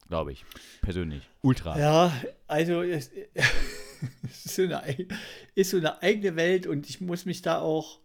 [0.08, 0.44] Glaube ich.
[0.82, 1.30] Persönlich.
[1.42, 1.78] Ultra.
[1.78, 2.12] Ja,
[2.48, 3.12] also es,
[4.24, 5.08] ist, so eine,
[5.54, 8.00] ist so eine eigene Welt und ich muss mich da auch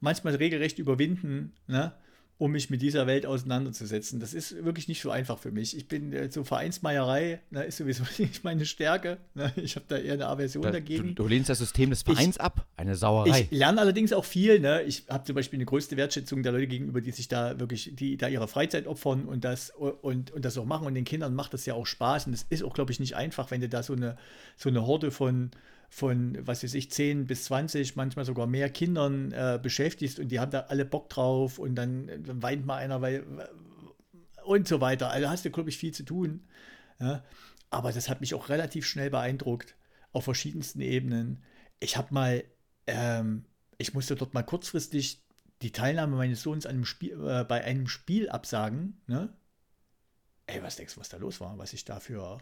[0.00, 1.92] manchmal regelrecht überwinden, ne?
[2.38, 4.20] Um mich mit dieser Welt auseinanderzusetzen.
[4.20, 5.74] Das ist wirklich nicht so einfach für mich.
[5.74, 9.16] Ich bin äh, so Vereinsmeierei, ne, ist sowieso nicht meine Stärke.
[9.34, 9.52] Ne?
[9.56, 11.14] Ich habe da eher eine Aversion da, dagegen.
[11.14, 13.48] Du, du, lehnst das System des Vereins ich, ab, eine Sauerei.
[13.50, 14.60] Ich lerne allerdings auch viel.
[14.60, 14.82] Ne?
[14.82, 18.18] Ich habe zum Beispiel eine größte Wertschätzung der Leute gegenüber, die sich da wirklich, die
[18.18, 20.86] da ihre Freizeit opfern und das und, und das auch machen.
[20.86, 22.26] Und den Kindern macht das ja auch Spaß.
[22.26, 24.18] Und es ist auch, glaube ich, nicht einfach, wenn du da so eine,
[24.56, 25.52] so eine Horde von
[25.88, 30.40] von, was weiß ich, 10 bis 20, manchmal sogar mehr Kindern äh, beschäftigst und die
[30.40, 33.24] haben da alle Bock drauf und dann, dann weint mal einer, weil
[34.46, 35.10] und so weiter.
[35.10, 36.46] Also hast du, glaube ich, viel zu tun.
[37.00, 37.24] Ja?
[37.70, 39.76] Aber das hat mich auch relativ schnell beeindruckt,
[40.12, 41.42] auf verschiedensten Ebenen.
[41.80, 42.44] Ich habe mal,
[42.86, 43.44] ähm,
[43.76, 45.22] ich musste dort mal kurzfristig
[45.62, 49.00] die Teilnahme meines Sohns einem Spiel, äh, bei einem Spiel absagen.
[49.06, 49.32] Ne?
[50.46, 51.58] Ey, was denkst du, was da los war?
[51.58, 52.38] Was ich dafür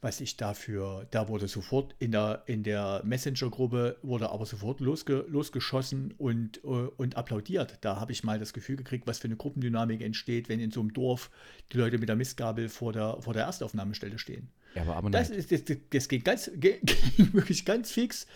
[0.00, 5.24] was ich dafür, da wurde sofort in der, in der Messenger-Gruppe, wurde aber sofort losge,
[5.28, 7.78] losgeschossen und, uh, und applaudiert.
[7.80, 10.80] Da habe ich mal das Gefühl gekriegt, was für eine Gruppendynamik entsteht, wenn in so
[10.80, 11.30] einem Dorf
[11.72, 14.48] die Leute mit der Mistgabel vor der, vor der Erstaufnahmestelle stehen.
[14.74, 16.82] Ja, aber, aber das, ist, das, das geht ganz, geht
[17.32, 18.26] wirklich ganz fix.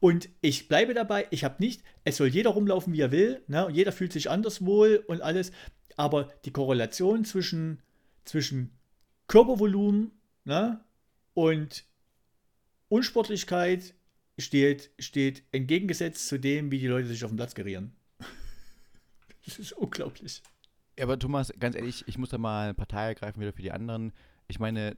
[0.00, 3.68] Und ich bleibe dabei, ich habe nicht, es soll jeder rumlaufen, wie er will, ne?
[3.72, 5.50] jeder fühlt sich anders wohl und alles,
[5.96, 7.82] aber die Korrelation zwischen,
[8.24, 8.70] zwischen
[9.26, 10.12] Körpervolumen,
[10.44, 10.80] ne?
[11.38, 11.84] Und
[12.88, 13.94] Unsportlichkeit
[14.40, 17.92] steht, steht entgegengesetzt zu dem, wie die Leute sich auf dem Platz gerieren.
[19.44, 20.42] Das ist unglaublich.
[20.98, 24.12] Ja, aber Thomas, ganz ehrlich, ich muss da mal Partei ergreifen wieder für die anderen.
[24.48, 24.96] Ich meine,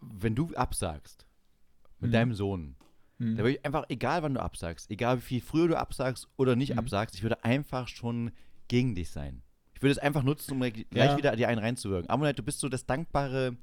[0.00, 1.26] wenn du absagst
[2.00, 2.12] mit hm.
[2.12, 2.76] deinem Sohn,
[3.18, 3.34] hm.
[3.34, 6.54] da würde ich einfach, egal wann du absagst, egal wie viel früher du absagst oder
[6.54, 6.78] nicht hm.
[6.78, 8.30] absagst, ich würde einfach schon
[8.68, 9.42] gegen dich sein.
[9.74, 11.16] Ich würde es einfach nutzen, um gleich ja.
[11.16, 12.10] wieder dir einen reinzuwirken.
[12.10, 13.56] Amonite, du bist so das dankbare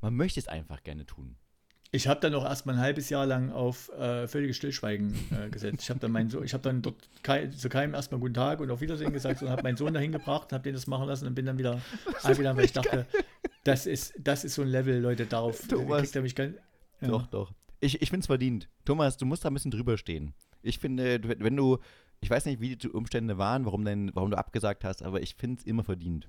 [0.00, 1.36] man möchte es einfach gerne tun.
[1.92, 5.82] Ich habe dann auch erstmal ein halbes Jahr lang auf äh, völliges Stillschweigen äh, gesetzt.
[5.82, 8.60] Ich habe dann meinen so ich habe dann dort kei zu keinem erstmal guten Tag
[8.60, 11.26] und auf Wiedersehen gesagt und habe meinen Sohn dahin gebracht, habe den das machen lassen
[11.26, 11.80] und bin dann wieder
[12.22, 13.06] angegangen, weil ich dachte,
[13.64, 16.54] das ist, das ist so ein Level, Leute, darauf Thomas, kriegt er mich kein,
[17.00, 17.08] ja.
[17.08, 17.52] Doch, doch.
[17.80, 18.68] Ich, ich finde es verdient.
[18.84, 20.34] Thomas, du musst da ein bisschen drüber stehen.
[20.62, 21.78] Ich finde, wenn du,
[22.20, 25.34] ich weiß nicht, wie die Umstände waren, warum, denn, warum du abgesagt hast, aber ich
[25.34, 26.28] finde es immer verdient.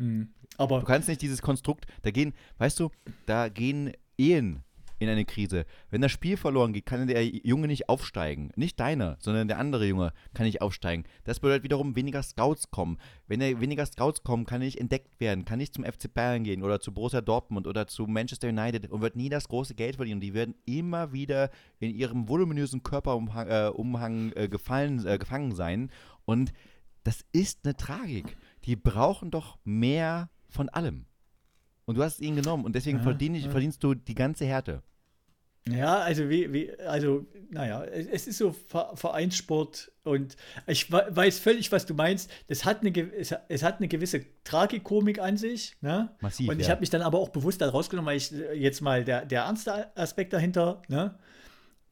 [0.00, 0.30] Hm.
[0.56, 2.90] Aber du kannst nicht dieses Konstrukt, da gehen, weißt du,
[3.26, 4.64] da gehen Ehen
[4.98, 5.64] in eine Krise.
[5.88, 8.50] Wenn das Spiel verloren geht, kann der Junge nicht aufsteigen.
[8.54, 11.04] Nicht deiner, sondern der andere Junge kann nicht aufsteigen.
[11.24, 12.98] Das bedeutet wiederum weniger Scouts kommen.
[13.26, 16.44] Wenn er weniger Scouts kommen, kann er nicht entdeckt werden, kann nicht zum FC Bayern
[16.44, 19.96] gehen oder zu Borussia Dortmund oder zu Manchester United und wird nie das große Geld
[19.96, 20.20] verdienen.
[20.20, 25.90] Die werden immer wieder in ihrem voluminösen Körperumhang äh, Umhang, äh, gefallen, äh, gefangen sein.
[26.26, 26.52] Und
[27.04, 31.06] das ist eine Tragik die brauchen doch mehr von allem.
[31.84, 33.50] Und du hast es ihnen genommen und deswegen ja, verdien ich, ja.
[33.50, 34.82] verdienst du die ganze Härte.
[35.68, 38.54] Ja, also wie, wie, also, naja, es ist so
[38.94, 40.36] Vereinssport und
[40.66, 42.30] ich weiß völlig, was du meinst.
[42.48, 45.76] Das hat eine, es, es hat eine gewisse Tragikomik an sich.
[45.80, 46.14] Ne?
[46.20, 46.48] Massiv.
[46.48, 46.72] Und ich ja.
[46.72, 49.94] habe mich dann aber auch bewusst da rausgenommen, weil ich jetzt mal der, der ernste
[49.96, 51.18] Aspekt dahinter, ne?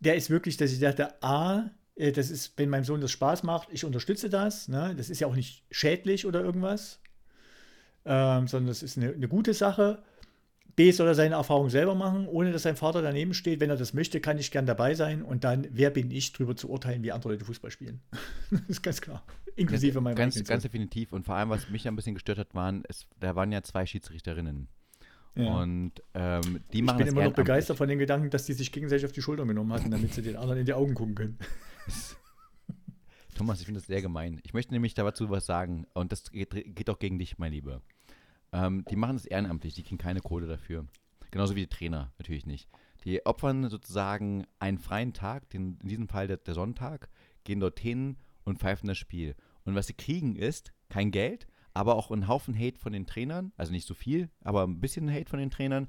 [0.01, 1.63] der ist wirklich, dass ich dachte, A, äh,
[1.99, 4.69] das ist, wenn meinem Sohn das Spaß macht, ich unterstütze das.
[4.69, 4.95] Ne?
[4.97, 7.01] Das ist ja auch nicht schädlich oder irgendwas,
[8.05, 10.03] ähm, sondern das ist eine, eine, gute Sache.
[10.77, 13.59] B soll er seine Erfahrung selber machen, ohne dass sein Vater daneben steht.
[13.59, 15.23] Wenn er das möchte, kann ich gern dabei sein.
[15.23, 18.01] Und dann, wer bin ich, darüber zu urteilen, wie andere Leute Fußball spielen?
[18.53, 19.25] das ist ganz klar.
[19.57, 21.13] Inklusive meinem ganz, ganz definitiv.
[21.13, 23.87] Und vor allem, was mich ein bisschen gestört hat, waren, es, da waren ja zwei
[23.87, 24.69] Schiedsrichterinnen.
[25.35, 25.61] Ja.
[25.61, 28.71] Und ähm, die machen Ich bin immer noch begeistert von den Gedanken, dass die sich
[28.71, 31.39] gegenseitig auf die Schulter genommen hatten, damit sie den anderen in die Augen gucken können.
[33.35, 34.41] Thomas, ich finde das sehr gemein.
[34.45, 37.83] Ich möchte nämlich dazu was sagen und das geht, geht auch gegen dich, mein Lieber.
[38.53, 40.87] Ähm, die machen das ehrenamtlich, die kriegen keine Kohle dafür.
[41.31, 42.69] Genauso wie die Trainer, natürlich nicht.
[43.05, 47.09] Die opfern sozusagen einen freien Tag, den, in diesem Fall der, der Sonntag,
[47.45, 49.37] gehen dorthin und pfeifen das Spiel.
[49.65, 53.53] Und was sie kriegen ist kein Geld, aber auch ein Haufen Hate von den Trainern,
[53.57, 55.89] also nicht so viel, aber ein bisschen Hate von den Trainern,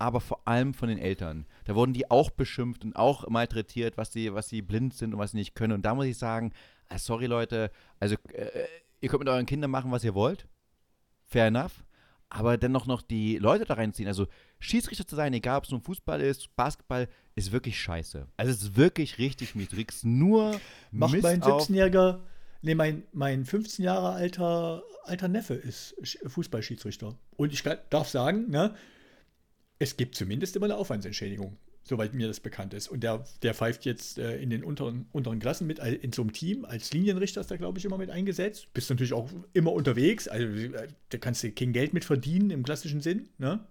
[0.00, 1.46] aber vor allem von den Eltern.
[1.64, 5.20] Da wurden die auch beschimpft und auch malträtiert, was sie, was sie blind sind und
[5.20, 5.74] was sie nicht können.
[5.74, 6.52] Und da muss ich sagen,
[6.88, 8.48] ah, sorry Leute, also äh,
[9.00, 10.46] ihr könnt mit euren Kindern machen, was ihr wollt.
[11.26, 11.84] Fair enough.
[12.32, 14.06] Aber dennoch noch die Leute da reinziehen.
[14.08, 14.26] Also
[14.60, 18.26] Schiedsrichter zu sein, egal ob es nur Fußball ist, Basketball, ist wirklich scheiße.
[18.36, 19.52] Also es ist wirklich richtig.
[19.54, 20.58] Du kriegst nur
[20.92, 21.68] Macht Mist mein auf.
[21.68, 22.20] 17-jähriger,
[22.62, 27.16] nee, mein, mein 15 Jahre alter, alter Neffe ist Sch- Fußballschiedsrichter.
[27.36, 28.74] Und ich darf sagen, ne,
[29.80, 32.88] es gibt zumindest immer eine Aufwandsentschädigung, soweit mir das bekannt ist.
[32.88, 36.32] Und der, der pfeift jetzt äh, in den unteren, unteren Klassen mit, in so einem
[36.32, 38.72] Team, als Linienrichter ist da, glaube ich, immer mit eingesetzt.
[38.74, 42.62] Bist natürlich auch immer unterwegs, also äh, da kannst du kein Geld mit verdienen im
[42.62, 43.66] klassischen Sinn, ne?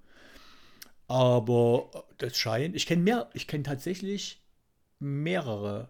[1.07, 4.41] Aber das scheint, ich kenne mehr, ich kenne tatsächlich
[4.99, 5.89] mehrere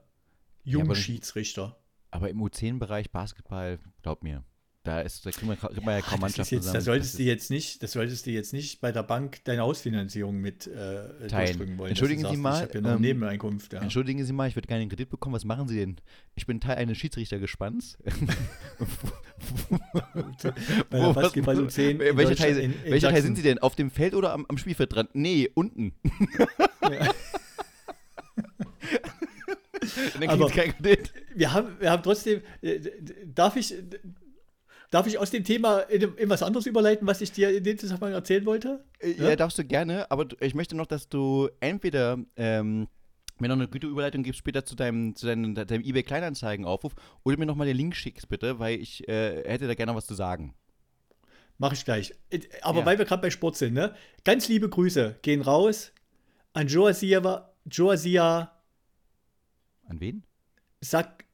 [0.63, 1.78] Ja, aber- Jungschiedsrichter.
[2.11, 4.43] Aber im U10-Bereich Basketball, glaub mir,
[4.84, 6.73] da, ist, da kriegt man, kriegt man ja kaum das ist Mannschaften jetzt, zusammen.
[6.73, 9.61] da solltest Das du jetzt nicht, das solltest du jetzt nicht bei der Bank deine
[9.61, 11.30] Hausfinanzierung mit äh, Teilen.
[11.30, 11.89] durchdrücken wollen.
[11.89, 13.73] Entschuldigen Sie sagst, mal, Ich habe ja noch eine ähm, Nebeneinkunft.
[13.73, 13.82] Ja.
[13.82, 15.36] Entschuldigen Sie mal, ich würde gerne einen Kredit bekommen.
[15.36, 15.97] Was machen Sie denn?
[16.36, 17.97] Ich bin Teil eines Schiedsrichtergespanns.
[20.89, 23.41] Bei der Wo- Basketball was- U10 in welcher Teil, in- in welcher Teil sind Sie
[23.43, 23.59] denn?
[23.59, 25.07] Auf dem Feld oder am, am Spielfeld dran?
[25.13, 25.93] Nee, unten.
[26.89, 27.13] Ja.
[29.82, 31.13] Dann kriegen Aber- Sie keinen Kredit.
[31.36, 32.80] Wir haben, wir haben trotzdem, äh,
[33.34, 33.75] darf ich,
[34.91, 37.77] darf ich aus dem Thema in, in was anderes überleiten, was ich dir in dem
[37.77, 38.83] Zusammenhang erzählen wollte?
[39.03, 42.87] Ja, darfst du gerne, aber ich möchte noch, dass du entweder ähm,
[43.39, 47.37] mir noch eine gute Überleitung gibst später zu deinem, zu deinem, deinem eBay Kleinanzeigen-Aufruf oder
[47.37, 50.13] mir nochmal den Link schickst, bitte, weil ich äh, hätte da gerne noch was zu
[50.15, 50.55] sagen.
[51.57, 52.13] Mache ich gleich.
[52.29, 52.85] Äh, Aber Ja.
[52.85, 53.95] weil wir gerade bei Sport sind, ne?
[54.23, 55.91] Ganz liebe Grüße gehen raus
[56.53, 58.51] an Joasia, Joasia
[59.87, 60.23] An wen?
[60.81, 61.25] Sak,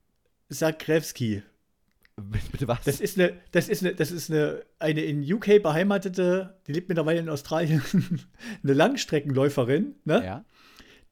[0.50, 1.44] Sakrewski.
[2.52, 2.82] Bitte was?
[2.86, 6.88] Das ist eine, das ist eine, das ist eine, eine in UK beheimatete, die lebt
[6.88, 7.82] mittlerweile in Australien,
[8.64, 10.24] eine Langstreckenläuferin, ne?
[10.24, 10.46] ja?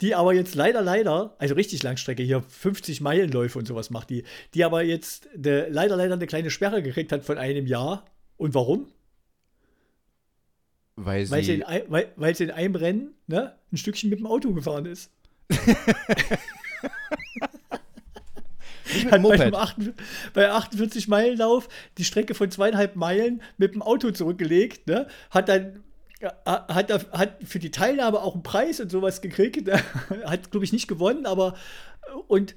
[0.02, 4.24] Die aber jetzt leider, leider, also richtig Langstrecke, hier 50 Meilenläufe und sowas macht die,
[4.54, 8.06] die aber jetzt eine, leider, leider eine kleine Sperre gekriegt hat von einem Jahr.
[8.38, 8.88] Und warum?
[10.96, 11.32] Weil sie.
[11.32, 14.26] Weil sie, in, ein- weil, weil sie in einem Rennen ne, ein Stückchen mit dem
[14.26, 15.12] Auto gefahren ist.
[18.94, 19.42] nicht mit Hat dem bei, Moped.
[19.42, 19.94] einem 48
[20.34, 25.08] bei 48 Meilen Lauf die Strecke von zweieinhalb Meilen mit dem Auto zurückgelegt, ne?
[25.30, 25.84] hat dann
[26.22, 29.70] ja, hat, hat für die Teilnahme auch einen Preis und sowas gekriegt.
[30.26, 31.56] hat, glaube ich, nicht gewonnen, aber
[32.28, 32.56] und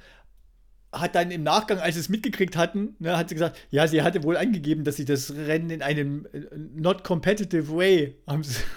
[1.00, 4.02] hat dann im Nachgang, als sie es mitgekriegt hatten, ne, hat sie gesagt, ja, sie
[4.02, 6.40] hatte wohl angegeben, dass sie das Rennen in einem äh,
[6.74, 8.16] not competitive way,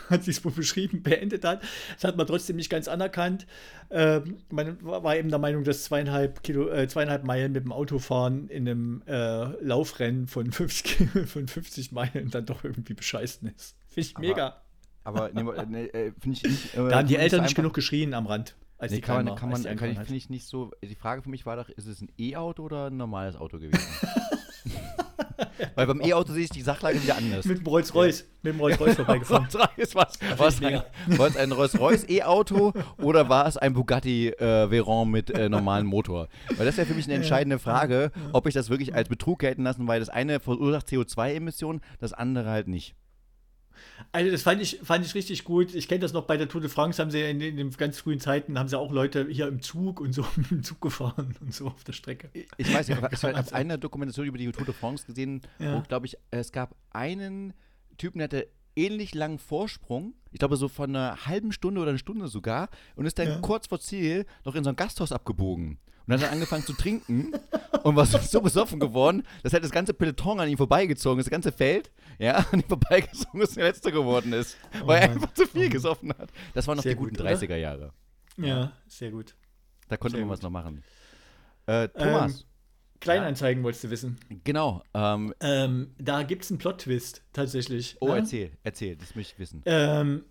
[0.10, 1.62] hat sie es wohl beschrieben, beendet hat.
[1.96, 3.48] Das hat man trotzdem nicht ganz anerkannt.
[3.92, 8.48] Ähm, man war eben der Meinung, dass zweieinhalb, Kilo, äh, zweieinhalb Meilen mit dem Autofahren
[8.50, 13.76] in einem äh, Laufrennen von 50, von 50 Meilen dann doch irgendwie bescheißen ist.
[13.88, 14.62] Finde ich Aber- mega.
[15.06, 16.74] Aber nee, nee, äh, finde ich nicht.
[16.76, 18.56] äh, Da haben die Eltern nicht genug geschrien am Rand.
[18.80, 20.72] Als Nee, die kann man, kann man, kann ich, finde ich nicht so.
[20.82, 23.78] Die Frage für mich war doch, ist es ein E-Auto oder ein normales Auto gewesen?
[25.76, 27.46] Weil beim E-Auto sehe ich die Sachlage wieder anders.
[27.46, 29.48] Mit dem Rolls-Royce, mit dem Rolls-Royce vorbeigefahren.
[29.52, 30.82] Rolls-Royce, war, es ein,
[31.18, 35.88] war es ein Rolls-Royce E-Auto oder war es ein Bugatti äh, Veyron mit äh, normalem
[35.88, 36.30] Motor?
[36.56, 39.64] Weil das wäre für mich eine entscheidende Frage, ob ich das wirklich als Betrug gelten
[39.64, 42.96] lassen, weil das eine verursacht CO2-Emissionen, das andere halt nicht.
[44.12, 45.74] Also das fand ich, fand ich richtig gut.
[45.76, 48.00] Ich kenne das noch bei der Tour de France, haben sie in, in den ganz
[48.00, 51.36] frühen Zeiten, haben sie auch Leute hier im Zug und so mit dem Zug gefahren
[51.41, 52.30] und so auf der Strecke.
[52.58, 55.74] Ich weiß nicht, ich habe eine Dokumentation über die Tour de France gesehen, Ja.
[55.78, 57.54] wo, glaube ich, es gab einen
[57.97, 61.97] Typen, der hatte ähnlich langen Vorsprung, ich glaube so von einer halben Stunde oder einer
[62.00, 63.39] Stunde sogar, und ist dann Ja.
[63.39, 65.80] kurz vor Ziel noch in so ein Gasthaus abgebogen.
[66.10, 67.34] Und dann hat er angefangen zu trinken
[67.84, 71.26] und war so, so besoffen geworden, dass halt das ganze Peloton an ihm vorbeigezogen ist,
[71.28, 75.32] das ganze Feld, ja, an ihm vorbeigezogen ist der Letzte geworden ist, weil er einfach
[75.36, 76.32] zu viel gesoffen hat.
[76.55, 77.30] Das waren noch Sehr die guten gut, oder?
[77.30, 77.93] 30er Jahre.
[78.38, 79.36] Ja, sehr gut.
[79.88, 80.43] Da konnte Sehr man was gut.
[80.45, 80.84] noch machen.
[81.68, 82.47] Äh, Thomas,
[82.99, 84.20] Kleinanzeigen wolltest du wissen.
[84.43, 87.97] genau, ähm, Ähm, da gibt es einen Plot-Twist tatsächlich.
[87.99, 88.18] oh, ne?
[88.18, 89.62] erzähl, erzähl, das möchte ich wissen.
[89.68, 90.24] Ähm,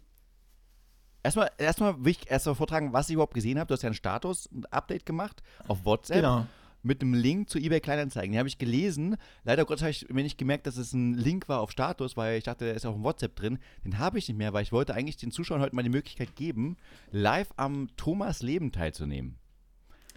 [1.29, 3.69] Erstmal, erstmal will ich erstmal vortragen, was ich überhaupt gesehen habe.
[3.69, 6.47] Du hast ja einen Status, ein Update gemacht auf WhatsApp genau.
[6.83, 8.33] mit einem Link zu eBay Kleinanzeigen.
[8.33, 9.19] Den habe ich gelesen.
[9.45, 12.39] Leider Gottes habe ich mir nicht gemerkt, dass es ein Link war auf Status, weil
[12.39, 13.59] ich dachte, der ist auch im WhatsApp drin.
[13.85, 16.35] Den habe ich nicht mehr, weil ich wollte eigentlich den Zuschauern heute mal die Möglichkeit
[16.35, 16.79] geben,
[17.11, 19.37] live am Thomas Leben teilzunehmen.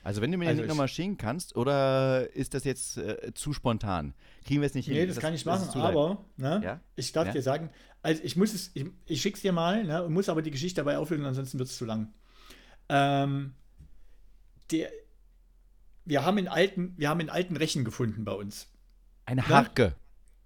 [0.03, 2.97] Also wenn du mir den Also Link ich- nochmal schicken kannst, oder ist das jetzt
[2.97, 4.13] äh, zu spontan?
[4.45, 4.95] Kriegen wir es nicht hin?
[4.95, 6.79] Nee, das, kann ich machen, aber ne, Ja?
[6.95, 7.33] ich darf Ja?
[7.33, 7.69] dir sagen,
[8.01, 10.81] also ich muss es, ich, ich schick's dir mal, ne, und muss aber die Geschichte
[10.81, 12.13] dabei auflösen, ansonsten wird es zu lang.
[12.89, 13.53] Ähm,
[14.71, 14.89] der,
[16.05, 18.67] wir haben in alten, wir haben in alten Rechen gefunden bei uns.
[19.25, 19.95] Eine Harke.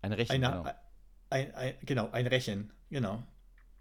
[0.02, 0.44] Eine Rechnung.
[0.44, 0.70] Eine, genau.
[1.30, 3.24] ein, ein, genau, ein Rechen, genau.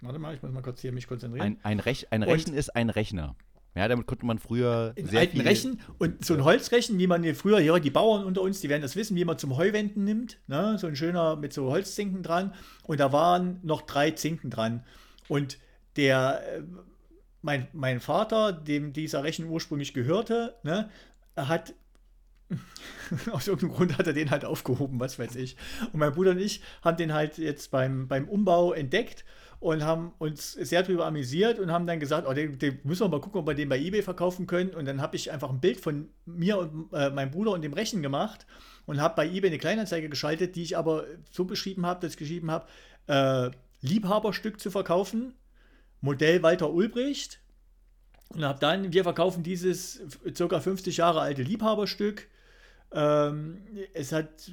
[0.01, 1.45] Warte mal, ich muss mal kurz hier mich konzentrieren.
[1.47, 3.35] Ein, ein, Rech, ein Und- Rechen ist ein Rechner.
[3.75, 5.47] Ja, damit konnte man früher in sehr alten viel...
[5.47, 8.68] Rechen und so ein Holzrechen, wie man hier früher, hier die Bauern unter uns, die
[8.68, 10.79] werden das wissen, wie man zum Heuwenden nimmt, ne?
[10.79, 12.55] so ein schöner mit so Holzzinken dran
[12.85, 14.85] und da waren noch drei Zinken dran
[15.29, 15.59] und
[15.97, 16.62] der, äh,
[17.43, 20.89] mein, mein Vater, dem dieser Rechen ursprünglich gehörte, ne,
[21.37, 21.75] hat
[23.33, 25.57] aus irgendeinem Grund hat er den halt aufgehoben, was weiß ich.
[25.93, 29.25] Und mein Bruder und ich haben den halt jetzt beim, beim Umbau entdeckt
[29.65, 33.09] und haben uns sehr darüber amüsiert und haben dann gesagt, oh, den, den müssen wir
[33.09, 34.75] mal gucken, ob wir den bei eBay verkaufen können.
[34.75, 37.73] Und dann habe ich einfach ein Bild von mir und äh, meinem Bruder und dem
[37.73, 38.47] Rechen gemacht
[38.85, 42.19] und habe bei eBay eine Kleinanzeige geschaltet, die ich aber so beschrieben habe, dass ich
[42.19, 42.67] geschrieben habe,
[43.07, 43.51] äh,
[43.81, 45.33] Liebhaberstück zu verkaufen,
[46.03, 47.41] Modell Walter Ulbricht.
[48.35, 50.03] Und habe dann, wir verkaufen dieses
[50.37, 50.61] ca.
[50.61, 52.29] 50 Jahre alte Liebhaberstück.
[52.97, 53.59] Ähm,
[53.93, 54.53] es hat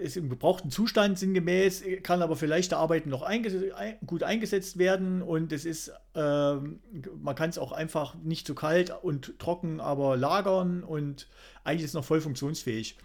[0.00, 4.76] ist im gebrauchten Zustand sinngemäß, kann aber für leichte Arbeiten noch einges ein, gut eingesetzt
[4.76, 6.80] werden und es ist, ähm,
[7.22, 11.28] man kann es auch einfach nicht zu kalt und trocken, aber lagern und
[11.62, 12.98] eigentlich ist es noch voll funktionsfähig.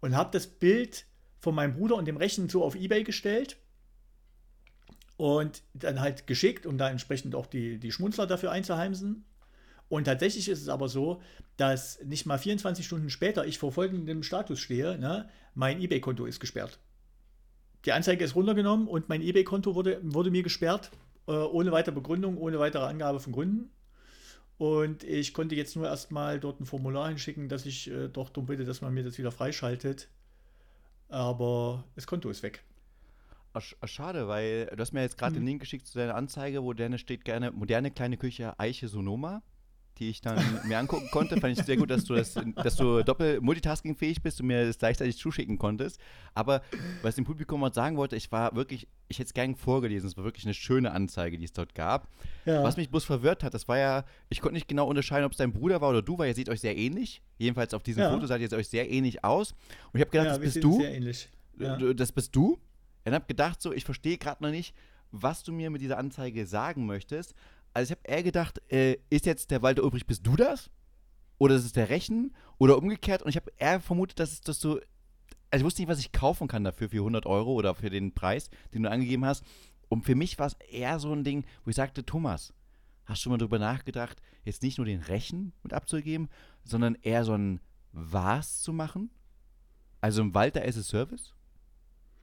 [0.00, 1.04] Und habe das Bild
[1.38, 3.58] von meinem Bruder und dem Rechen so auf Ebay gestellt
[5.18, 9.26] und dann halt geschickt, um da entsprechend auch die, die Schmunzler dafür einzuheimsen.
[9.88, 11.20] Und tatsächlich ist es aber so,
[11.56, 15.28] dass nicht mal 24 Stunden später ich vor folgendem Status stehe, ne?
[15.54, 16.78] mein eBay-Konto ist gesperrt.
[17.84, 20.90] Die Anzeige ist runtergenommen und mein eBay-Konto wurde, wurde mir gesperrt,
[21.28, 23.70] äh, ohne weitere Begründung, ohne weitere Angabe von Gründen.
[24.58, 28.46] Und ich konnte jetzt nur erstmal dort ein Formular hinschicken, dass ich äh, doch darum
[28.46, 30.08] bitte, dass man mir das wieder freischaltet.
[31.08, 32.64] Aber das Konto ist weg.
[33.54, 35.40] Sch- ach, schade, weil du hast mir jetzt gerade Mhm.
[35.40, 39.42] den Link geschickt zu deiner Anzeige, wo deine steht gerne moderne kleine Küche Eiche Sonoma,
[39.98, 41.40] die ich dann mir angucken konnte.
[41.40, 44.78] Fand ich sehr gut, dass du das, dass du doppel multitaskingfähig bist und mir das
[44.78, 46.00] gleichzeitig zuschicken konntest.
[46.34, 46.62] Aber
[47.02, 50.08] was dem Publikum auch sagen wollte, ich war wirklich, ich hätte es gern vorgelesen.
[50.08, 52.08] Es war wirklich eine schöne Anzeige, die es dort gab.
[52.44, 52.62] Ja.
[52.62, 55.38] Was mich bloß verwirrt hat, das war ja, ich konnte nicht genau unterscheiden, ob es
[55.38, 57.22] dein Bruder war oder du, weil ihr seht euch sehr ähnlich.
[57.38, 58.10] Jedenfalls auf diesem Ja.
[58.12, 59.52] Foto seid ihr euch sehr ähnlich aus.
[59.92, 60.80] Und ich habe gedacht, ja, das bist du.
[60.80, 61.28] sehr ähnlich.
[61.56, 62.58] Du- Das bist du?
[63.04, 64.74] Und habe gedacht, so, ich verstehe gerade noch nicht,
[65.12, 67.34] was du mir mit dieser Anzeige sagen möchtest.
[67.76, 70.70] Also ich habe eher gedacht, äh, ist jetzt der Walter Ulbricht, bist du das?
[71.36, 72.34] Oder ist es der Rechen?
[72.56, 73.20] Oder umgekehrt?
[73.22, 74.76] Und ich habe eher vermutet, dass, es- dass du,
[75.50, 78.14] also ich wusste nicht, was ich kaufen kann dafür für 100 Euro oder für den
[78.14, 79.44] Preis, den du angegeben hast.
[79.90, 82.54] Und für mich war es eher so ein Ding, wo ich sagte, Thomas,
[83.04, 86.30] hast du mal drüber nachgedacht, jetzt nicht nur den Rechen mit abzugeben,
[86.64, 87.60] sondern eher so ein
[87.92, 89.10] Was zu machen?
[90.00, 91.34] Also ein Walter as a Service?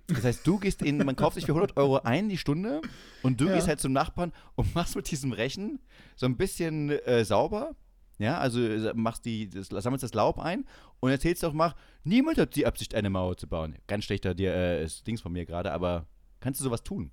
[0.07, 2.81] Das heißt, du gehst in, man kauft sich für 100 Euro ein die Stunde
[3.21, 3.53] und du Ja.
[3.55, 5.79] gehst halt zum Nachbarn und machst mit diesem Rechen
[6.15, 7.75] so ein bisschen äh, sauber.
[8.19, 10.65] Ja, also äh, machst die, das, sammelst das Laub ein
[10.99, 11.73] und erzählst auch mal,
[12.03, 13.75] niemand hat die Absicht, eine Mauer zu bauen.
[13.87, 16.05] Ganz schlechter dir, äh, ist Dings von mir gerade, aber
[16.39, 17.11] kannst du sowas tun?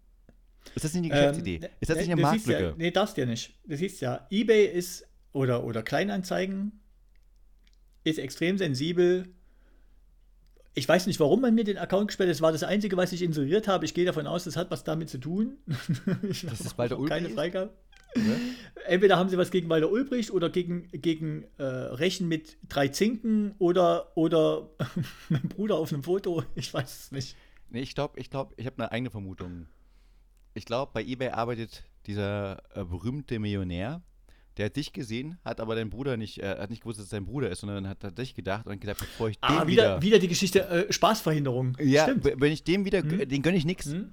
[0.74, 1.57] Ist das nicht eine Geschäftsidee?
[1.62, 2.70] Ähm, ist das nicht eine du siehst Marktlücke?
[2.70, 3.59] Ja, nee, darfst ja nicht.
[3.66, 6.80] Du siehst ja, eBay ist oder, oder Kleinanzeigen
[8.05, 9.34] ist extrem sensibel.
[10.74, 12.34] Ich weiß nicht, warum man mir den Account gesperrt hat.
[12.34, 13.84] Das war das Einzige, was ich inseriert habe.
[13.84, 15.58] Ich gehe davon aus, das hat was damit zu tun.
[16.22, 17.34] ich es habe Walter keine Ulbricht ist?
[17.34, 17.72] Freigabe.
[18.14, 18.36] Ne?
[18.86, 23.54] Entweder haben sie was gegen Walter Ulbricht oder gegen, gegen äh, Rechen mit drei Zinken
[23.58, 24.70] oder, oder
[25.28, 26.44] mein Bruder auf einem Foto.
[26.54, 27.36] Ich weiß es nicht.
[27.68, 29.66] Nee, ich glaube, ich glaube, ich habe eine eigene Vermutung.
[30.54, 34.02] Ich glaube, bei eBay arbeitet dieser äh, berühmte Millionär,
[34.61, 37.11] der hat dich gesehen, hat aber deinen Bruder nicht, äh, hat nicht gewusst, dass es
[37.11, 40.02] dein Bruder ist, sondern hat an dich gedacht und gesagt, bevor ich den Ah, wieder,
[40.02, 41.76] wieder die Geschichte äh, Spaßverhinderung.
[41.80, 42.24] ja, Stimmt.
[42.40, 43.26] wenn ich dem wieder, Hm?
[43.26, 43.86] den gönne ich nichts.
[43.86, 44.12] Hm?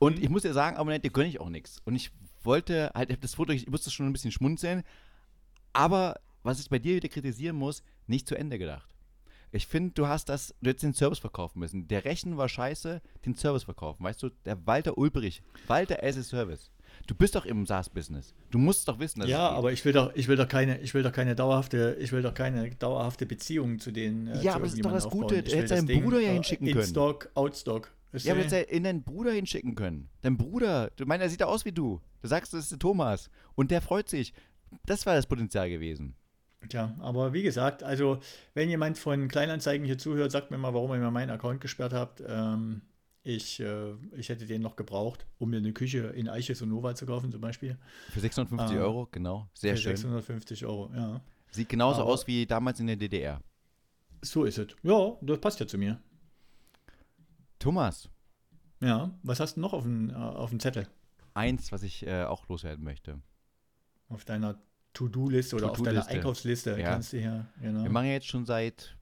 [0.00, 0.24] Und Hm?
[0.24, 1.80] ich muss dir sagen, Abonnent, dir gönne ich auch nichts.
[1.84, 2.10] Und ich
[2.42, 4.82] wollte halt, ich das Foto, ich musste schon ein bisschen schmunzeln,
[5.72, 8.90] aber was ich bei dir wieder kritisieren muss, nicht zu Ende gedacht.
[9.52, 11.86] Ich finde, du hast das, du hättest den Service verkaufen müssen.
[11.86, 14.02] Der Rechen war scheiße, den Service verkaufen.
[14.02, 16.70] Weißt du, der Walter Ulbrich, Walter as a Service.
[17.06, 18.34] Du bist doch im SaaS-Business.
[18.50, 20.94] Du musst doch wissen, dass Ja, aber ich will doch, ich will doch keine, ich
[20.94, 24.28] will doch keine dauerhafte, ich will doch keine dauerhafte Beziehung zu den.
[24.28, 25.16] äh, Ja, aber das ist doch das Gute.
[25.26, 25.28] aufbauen.
[25.28, 26.86] Du Ich will hättest deinen Ding, Bruder ja äh, hinschicken in können.
[26.86, 27.90] Stock, Outstock.
[28.12, 28.48] Ja, aber du?
[28.48, 30.08] du hättest in deinen Bruder hinschicken können.
[30.22, 32.00] Dein Bruder, du meinst, er sieht aus wie du.
[32.22, 33.28] Du sagst, das ist der Thomas.
[33.54, 34.32] Und der freut sich.
[34.86, 36.14] Das war das Potenzial gewesen.
[36.68, 38.20] Tja, aber wie gesagt, also
[38.54, 41.92] wenn jemand von Kleinanzeigen hier zuhört, sagt mir mal, warum ihr mir meinen Account gesperrt
[41.92, 42.22] habt.
[42.26, 42.80] Ähm,
[43.24, 47.06] ich, äh, ich hätte den noch gebraucht, um mir eine Küche in Eiche Sonova zu
[47.06, 47.76] kaufen, zum Beispiel.
[48.10, 48.80] Für 650 Ah.
[48.82, 49.48] Euro, genau.
[49.54, 49.96] Sehr Für schön.
[49.96, 51.20] 650 Euro, ja.
[51.50, 53.40] Sieht genauso Aber- aus wie damals in der DDR.
[54.22, 54.68] So ist es.
[54.82, 56.00] Ja, das passt ja zu mir.
[57.58, 58.08] Thomas,
[58.80, 60.86] Ja, was hast du noch auf dem, äh, auf dem Zettel?
[61.32, 63.20] eins, was ich äh, auch loswerden möchte.
[64.08, 64.60] Auf deiner
[64.92, 66.06] To-Do-Liste oder auf deiner.
[66.06, 66.78] Einkaufsliste?
[66.78, 66.90] Ja.
[66.90, 67.82] Kannst du hier, genau.
[67.82, 68.96] Wir machen ja jetzt schon seit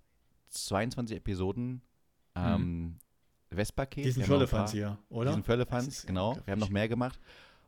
[0.51, 1.83] 22 Episoden
[2.35, 2.97] ähm,
[3.57, 4.05] Westpaket.
[4.05, 4.23] Diesen
[4.65, 5.31] paar- hier, oder?
[5.31, 6.37] Diesen ja genau.
[6.45, 7.19] Wir haben noch mehr gemacht.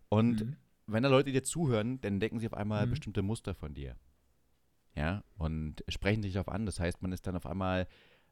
[0.08, 0.56] Und Mhm.
[0.86, 2.90] wenn da Leute dir zuhören, dann entdecken sie auf einmal Mhm.
[2.90, 3.96] bestimmte Muster von dir.
[4.96, 6.66] Ja, und sprechen dich darauf an.
[6.66, 7.88] Das heißt, man ist dann auf einmal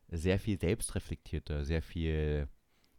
[0.08, 2.48] sehr viel selbstreflektierter, sehr viel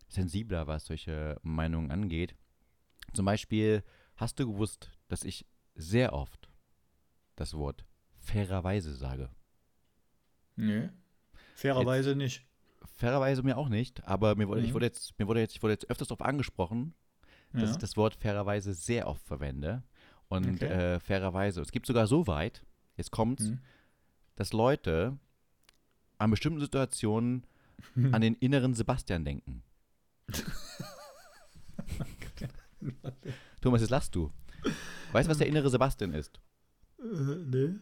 [0.10, 2.36] sensibler, was solche Meinungen angeht.
[3.14, 3.84] Zum Beispiel,
[4.16, 5.46] hast du gewusst, dass ich
[5.76, 6.50] sehr oft
[7.36, 7.86] das Wort
[8.20, 9.30] fairerweise sage?
[10.56, 10.90] Nee.
[11.56, 12.46] Fairerweise nicht.
[12.96, 14.74] Fairerweise mir auch nicht, aber mir wurde, ich Mhm.
[14.76, 16.94] wurde jetzt, mir wurde jetzt, ich wurde jetzt öfters darauf angesprochen,
[17.54, 17.72] dass Ja.
[17.72, 19.84] ich das Wort fairerweise sehr oft verwende.
[20.30, 20.66] Und Okay.
[20.66, 22.64] äh, fairerweise, es gibt sogar so weit,
[22.98, 23.60] jetzt kommt's, Mhm.
[24.36, 25.18] dass Leute
[26.18, 27.46] an bestimmten Situationen
[28.12, 29.64] an den inneren Sebastian denken.
[33.62, 34.32] Thomas, jetzt lachst du.
[35.12, 36.40] Weißt du, was der innere Sebastian ist?
[37.00, 37.04] Äh,
[37.46, 37.76] nee.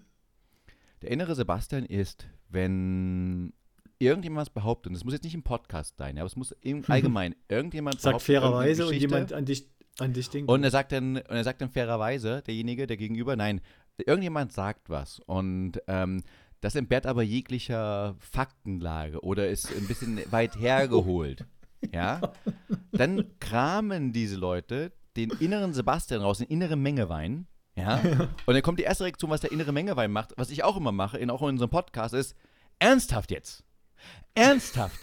[1.02, 3.54] Der innere Sebastian ist, wenn
[4.02, 6.84] irgendjemand was behauptet, und das muss jetzt nicht im Podcast sein, aber es muss im
[6.88, 10.50] allgemein irgendjemand Sagt fairerweise und jemand an dich, an dich denkt.
[10.50, 13.62] Und er sagt dann, und er sagt dann fairerweise, derjenige, der gegenüber, nein,
[13.98, 16.24] irgendjemand sagt was und ähm,
[16.62, 21.46] das entbehrt aber jeglicher Faktenlage oder ist ein bisschen weit hergeholt.
[21.92, 22.22] Ja,
[22.92, 27.48] dann kramen diese Leute den inneren Sebastian raus, den inneren Mengewein.
[27.76, 28.00] Ja,
[28.46, 30.92] und dann kommt die erste Reaktion, was der innere Mengewein macht, was ich auch immer
[30.92, 32.36] mache, in, auch in unserem Podcast, ist
[32.80, 33.64] ernsthaft jetzt.
[34.36, 35.00] Ernsthaft.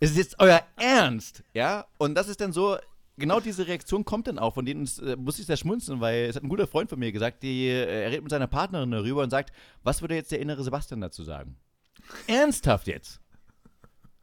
[0.00, 1.86] Es ist jetzt euer Ernst, ja?
[1.98, 2.76] Und das ist dann so,
[3.16, 6.36] genau diese Reaktion kommt dann auch, von denen äh, muss ich sehr schmunzeln, weil es
[6.36, 9.22] hat ein guter Freund von mir gesagt, die, äh, er redet mit seiner Partnerin darüber
[9.22, 11.56] und sagt, was würde jetzt der innere Sebastian dazu sagen?
[12.26, 13.20] Ernsthaft jetzt.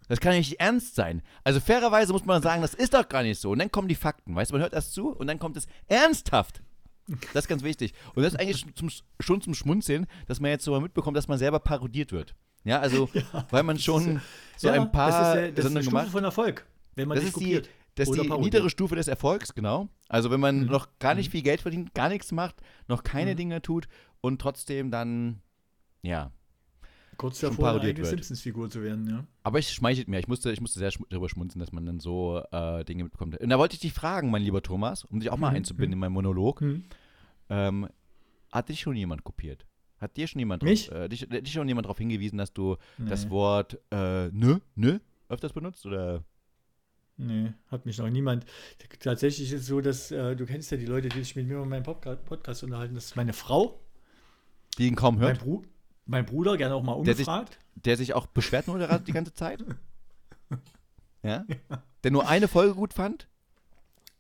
[0.08, 1.22] Das kann ja nicht ernst sein.
[1.44, 3.52] Also fairerweise muss man sagen, das ist doch gar nicht so.
[3.52, 5.68] Und dann kommen die Fakten, weißt du, man hört das zu und dann kommt es
[5.88, 6.62] ernsthaft.
[7.34, 7.94] Das ist ganz wichtig.
[8.14, 8.66] Und das ist eigentlich
[9.20, 12.36] schon zum Schmunzeln, dass man jetzt so mal mitbekommt, dass man selber parodiert wird.
[12.66, 13.10] Ja, also,
[13.52, 14.20] weil man schon
[14.58, 17.26] so ein paar das ist, äh, das ist eine Stufe von Erfolg, wenn man das
[17.26, 17.70] ist die, kopiert.
[17.96, 18.54] das ist die parodiert.
[18.54, 19.88] niedere Stufe des Erfolgs, genau.
[20.10, 20.66] Also wenn man Mhm.
[20.66, 22.56] noch gar nicht viel Geld verdient, gar nichts macht,
[22.88, 23.38] noch keine Mhm.
[23.38, 23.88] Dinge tut
[24.22, 25.42] und trotzdem dann,
[26.02, 26.32] ja.
[27.18, 28.08] Kurz davor, eine parodiert eigene.
[28.10, 29.26] Simpsons-Figur zu werden, ja.
[29.44, 30.20] Aber ich schmeichelt mir.
[30.20, 33.38] Ich musste, ich musste sehr schm- drüber schmunzen, dass man dann so äh, Dinge mitbekommt.
[33.40, 35.56] Und da wollte ich dich fragen, mein lieber Thomas, um dich auch mal Mhm.
[35.58, 36.60] einzubinden in meinen Monolog.
[36.60, 36.84] Hm.
[37.50, 37.88] Ähm,
[38.52, 39.66] hat dich schon jemand kopiert?
[40.06, 40.92] Hat dir schon jemand drauf- Mich?
[40.92, 43.30] äh, dich, dich schon jemand darauf hingewiesen, dass du das Nee.
[43.32, 45.00] Wort äh, nö, nö
[45.30, 45.84] öfters benutzt?
[45.88, 46.24] Oder?
[47.18, 48.46] Nee, hat mich noch niemand.
[49.00, 51.56] Tatsächlich ist es so, dass äh, du kennst ja die Leute, die sich mit mir
[51.56, 52.94] über meinen Podca- Podcast unterhalten.
[52.94, 53.80] Das ist meine Frau,
[54.78, 55.40] Die ihn kaum mein, hört?
[55.40, 55.64] Bru
[56.06, 57.26] mein Bruder, gerne auch mal Der sich-.
[57.74, 59.64] Der sich auch beschwert nur die ganze Zeit?
[61.24, 61.44] Ja?
[62.04, 63.28] Der nur eine Folge gut fand?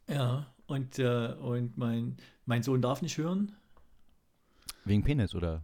[0.09, 2.17] Ja, und, äh, und mein,
[2.47, 3.55] mein Sohn darf nicht hören.
[4.85, 5.61] Wegen Penis, oder?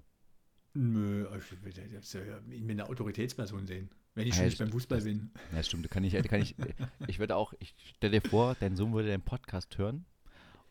[0.73, 3.89] Nö, ich ja ihn mit einer Autoritätsperson sehen.
[4.15, 5.31] Wenn ich schon Ja, nicht beim Fußball bin.
[5.53, 5.89] Ja, stimmt.
[5.89, 6.55] Kann ich, kann ich,
[7.07, 10.05] ich würde auch, ich stell dir vor, dein Sohn würde den Podcast hören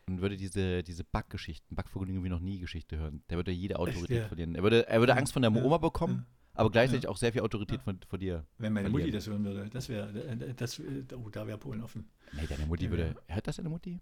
[0.07, 3.23] und würde diese, diese Backgeschichten, Backvergnügen wie noch nie Geschichte hören.
[3.29, 4.27] Der würde jede Autorität ja.
[4.27, 4.55] verlieren.
[4.55, 7.81] Er würde, er würde Angst von der Oma bekommen, aber gleichzeitig auch sehr viel Autorität
[7.81, 8.45] von, von dir.
[8.57, 9.07] Wenn meine Verlieren.
[9.07, 12.09] Mutti das hören würde, das wäre, das, oh, da wäre Polen offen.
[12.33, 13.15] Nee, deine Mutti würde.
[13.27, 13.99] Hört das deine Mutti?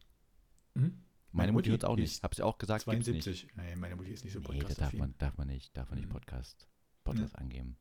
[0.75, 0.97] Hm?
[1.31, 2.23] Meine Meine Mutti Mutti, hört es auch nicht.
[2.23, 3.23] Hab's ja auch gesagt, gibt's nicht.
[3.23, 3.47] 72.
[3.55, 5.99] Nee, meine Mutti ist nicht so Nee, da darf man, darf man nicht, darf man
[5.99, 6.13] nicht Mhm.
[6.13, 6.67] Podcast,
[7.03, 7.77] Podcast angeben.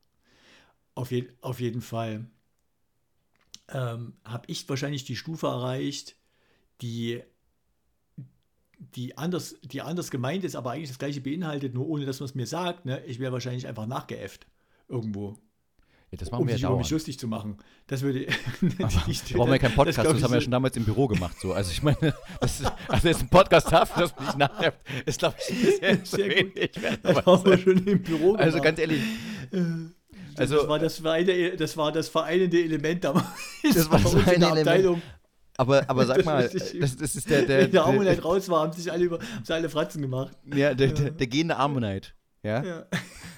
[0.95, 2.29] Auf, je, auf jeden Fall
[3.69, 6.15] ähm, habe ich wahrscheinlich die Stufe erreicht,
[6.81, 7.21] die,
[8.77, 12.25] die, anders, die anders gemeint ist, aber eigentlich das gleiche beinhaltet, nur ohne dass man
[12.25, 12.85] es mir sagt.
[12.85, 13.03] Ne?
[13.05, 14.47] Ich wäre wahrscheinlich einfach nachgeäfft
[14.87, 15.37] irgendwo,
[16.11, 16.85] Ja, das machen um wir sich ja über dauernd.
[16.85, 17.57] mich lustig zu machen.
[17.87, 18.27] Das würde
[18.79, 21.07] Aber wir brauchen ja keinen Podcast, das, ich, haben wir so- schon damals im Büro
[21.07, 21.39] gemacht.
[21.39, 21.53] So.
[21.53, 25.19] Also ich meine, das ist, also jetzt ein Podcast dafür, dass man nicht nachheft, ist
[25.19, 26.71] glaube ich bisschen zu wenig.
[27.03, 28.63] Das haben wir schon im Büro Also gemacht.
[28.63, 29.01] ganz ehrlich,
[29.51, 29.89] Also,
[30.37, 33.25] Also- das, war das, vereine, das war das vereinende Element damals.
[33.73, 34.47] Das war das vereinende.
[34.61, 35.01] Abteilung.
[35.57, 36.79] aber, aber sag mal, ich.
[36.79, 39.43] das, das ist der, der, Wenn der Ammonite raus war, haben sich alle, über, haben
[39.45, 40.35] sich alle Fratzen gemacht.
[40.53, 42.09] ja, der, der, der gehende Ammonite.
[42.41, 42.63] Ja?
[42.63, 42.85] Ja.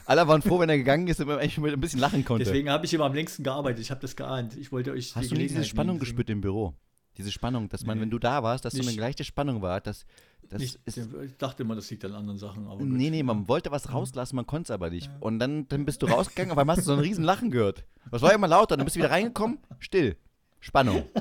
[0.05, 2.43] Alle waren froh, wenn er gegangen ist und man eigentlich mit ein bisschen lachen konnte.
[2.43, 3.79] Deswegen habe ich immer am längsten gearbeitet.
[3.81, 4.55] Ich habe das geahnt.
[4.57, 6.75] Ich wollte euch Hast die du nie diese Spannung gespürt im Büro?
[7.17, 8.03] Diese Spannung, dass man, Nee.
[8.03, 8.99] wenn du da warst, dass so eine Nicht.
[8.99, 10.05] leichte Spannung war, dass
[10.49, 10.97] das Nicht, ist.
[10.97, 12.67] ich dachte immer, das liegt an anderen Sachen.
[12.67, 12.81] Aber.
[12.83, 15.09] Nee, nee, man wollte was rauslassen, man konnte es aber nicht.
[15.19, 17.85] Und dann, dann bist du rausgegangen, einmal hast du so einen riesen Lachen gehört.
[18.11, 20.17] Das war immer lauter, dann bist du wieder reingekommen, still.
[20.59, 21.03] Spannung.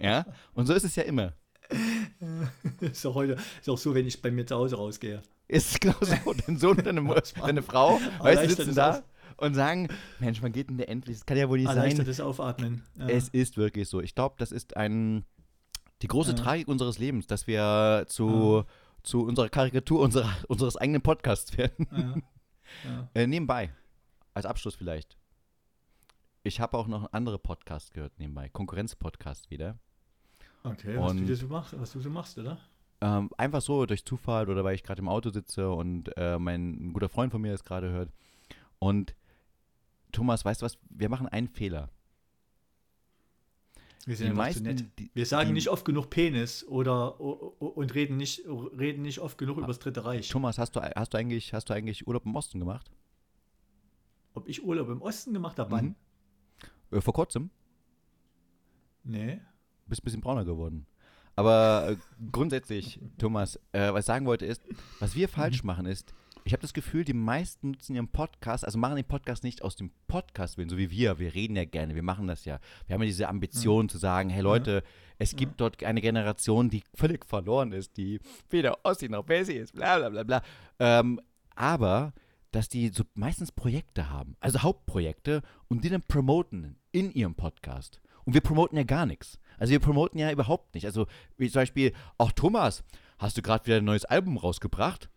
[0.00, 0.26] Ja?
[0.54, 1.32] Und so ist es ja immer.
[2.80, 5.22] ist auch heute ist auch so, wenn ich bei mir zu Hause rausgehe.
[5.48, 6.14] Ist genauso.
[6.46, 9.02] Dein Sohn und deine, deine Frau, weißt du, sitzen da
[9.42, 9.88] und sagen,
[10.20, 11.18] Mensch, wann geht denn der endlich?
[11.18, 11.76] Das kann ja wohl nicht sein.
[11.76, 12.82] Erleichtertes Aufatmen.
[12.96, 13.08] Ja.
[13.08, 14.00] Es ist wirklich so.
[14.00, 15.24] Ich glaube, das ist ein,
[16.02, 16.36] die große Ja.
[16.36, 18.64] Tragik unseres Lebens, dass wir zu,
[19.02, 21.86] zu unserer Karikatur unserer, unseres eigenen Podcasts werden.
[21.92, 22.14] ja.
[22.84, 23.08] Ja.
[23.14, 23.70] Äh, nebenbei,
[24.32, 25.18] als Abschluss vielleicht.
[26.42, 29.78] Ich habe auch noch andere Podcasts gehört nebenbei, Konkurrenz-Podcast wieder.
[30.64, 32.58] Okay, was du, Und- so machst, was du so machst, oder?
[33.02, 36.88] Ähm, einfach so durch Zufall oder weil ich gerade im Auto sitze und äh, mein
[36.88, 38.10] ein guter Freund von mir es gerade hört.
[38.78, 39.14] Und
[40.12, 40.78] Thomas, weißt du was?
[40.90, 41.90] Wir machen einen Fehler.
[44.04, 47.94] Wir Die sind zu meisten, die, Wir sagen die, nicht oft genug Penis oder und
[47.94, 50.28] reden nicht, reden nicht oft genug über das Dritte Reich.
[50.28, 52.90] Thomas, hast du, hast du eigentlich, hast du eigentlich Urlaub im Osten gemacht?
[54.34, 55.82] Ob ich Urlaub im Osten gemacht habe?
[55.82, 55.94] Mhm.
[56.90, 57.50] Äh, vor kurzem?
[59.04, 59.40] Nee.
[59.86, 60.86] bist ein bisschen brauner geworden.
[61.36, 61.96] Aber äh,
[62.30, 64.62] grundsätzlich, Thomas, äh, was ich sagen wollte ist,
[64.98, 66.12] was wir falsch machen ist,
[66.44, 69.76] ich habe das Gefühl, die meisten nutzen ihren Podcast, also machen den Podcast nicht aus
[69.76, 71.18] dem Podcast willen, so wie wir.
[71.18, 72.58] Wir reden ja gerne, wir machen das ja.
[72.86, 74.82] Wir haben ja diese Ambition zu sagen, hey Leute,
[75.18, 78.20] es gibt dort eine Generation, die völlig verloren ist, die
[78.50, 80.42] weder Ossi noch Bessi ist, bla bla bla bla.
[80.78, 81.20] Ähm,
[81.54, 82.12] aber
[82.50, 88.00] dass die so meistens Projekte haben, also Hauptprojekte und die dann promoten in ihrem Podcast.
[88.24, 89.38] Und wir promoten ja gar nichts.
[89.58, 90.86] Also wir promoten ja überhaupt nicht.
[90.86, 91.06] Also
[91.38, 92.84] wie zum Beispiel, ach Thomas,
[93.18, 95.08] hast du gerade wieder ein neues Album rausgebracht?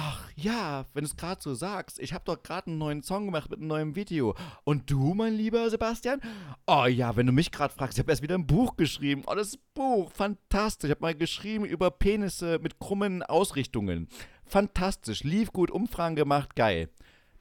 [0.00, 3.24] Ach ja, wenn du es gerade so sagst, ich habe doch gerade einen neuen Song
[3.24, 4.36] gemacht mit einem neuen Video.
[4.62, 6.20] Und du, mein lieber Sebastian?
[6.68, 9.24] Oh ja, wenn du mich gerade fragst, ich habe erst wieder ein Buch geschrieben.
[9.26, 10.88] Oh, das Buch, fantastisch.
[10.88, 14.06] Ich habe mal geschrieben über Penisse mit krummen Ausrichtungen.
[14.44, 16.90] Fantastisch, lief gut, Umfragen gemacht, geil.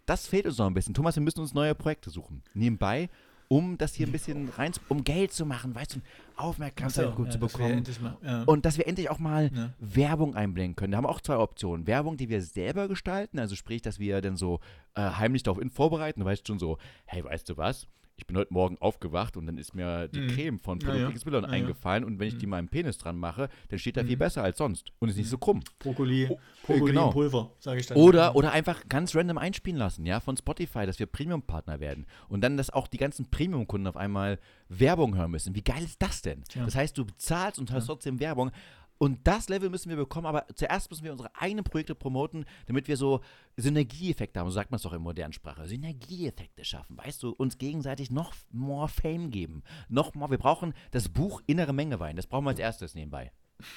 [0.08, 0.96] Das fehlt uns noch ein bisschen.
[0.96, 2.42] Thomas, wir müssen uns neue Projekte suchen.
[2.56, 3.10] Nebenbei,
[3.50, 6.00] um das hier ein bisschen rein, um Geld zu machen, weißt du,
[6.36, 7.78] Aufmerksamkeit gut zu dass wir bekommen.
[7.78, 8.44] endlich mal- ja.
[8.44, 9.74] Und dass wir endlich auch mal Ja.
[9.80, 10.92] Werbung einblenden können.
[10.92, 11.88] Da haben wir auch zwei Optionen.
[11.88, 14.60] Werbung, die wir selber gestalten, also sprich, dass wir dann so
[14.96, 16.20] äh, heimlich darauf in vorbereiten.
[16.22, 17.88] Du weißt schon so, hey, weißt du was?
[18.20, 20.28] Ich bin heute Morgen aufgewacht und dann ist mir die Mhm.
[20.30, 21.12] Creme von Produkt ja.
[21.12, 21.48] XY Ja, ja.
[21.50, 24.20] eingefallen und wenn ich die meinem Penis dran mache, dann steht er viel Mhm.
[24.20, 25.62] besser als sonst und ist nicht so krumm.
[25.78, 27.12] Brokkoli, Oh, Brokkoli genau.
[27.12, 27.96] Pulver, sage ich dann.
[27.96, 32.08] Oder, oder einfach ganz random einspielen lassen, ja, von Spotify, dass wir Premium-Partner werden.
[32.28, 35.54] Und dann, dass auch die ganzen Premium-Kunden auf einmal Werbung hören müssen.
[35.56, 36.44] Wie geil ist das denn?
[36.56, 38.50] Das heißt, du bezahlst und hast trotzdem Werbung.
[38.98, 42.88] Und das Level müssen wir bekommen, aber zuerst müssen wir unsere eigenen Projekte promoten, damit
[42.88, 43.22] wir so
[43.56, 45.68] Synergieeffekte haben, so sagt man es doch in modernen Sprache.
[45.68, 49.64] Synergieeffekte schaffen, weißt du, uns gegenseitig noch more Fame geben.
[49.90, 53.32] Noch more, wir brauchen das Buch Innere Menge Wein, das brauchen wir als erstes nebenbei.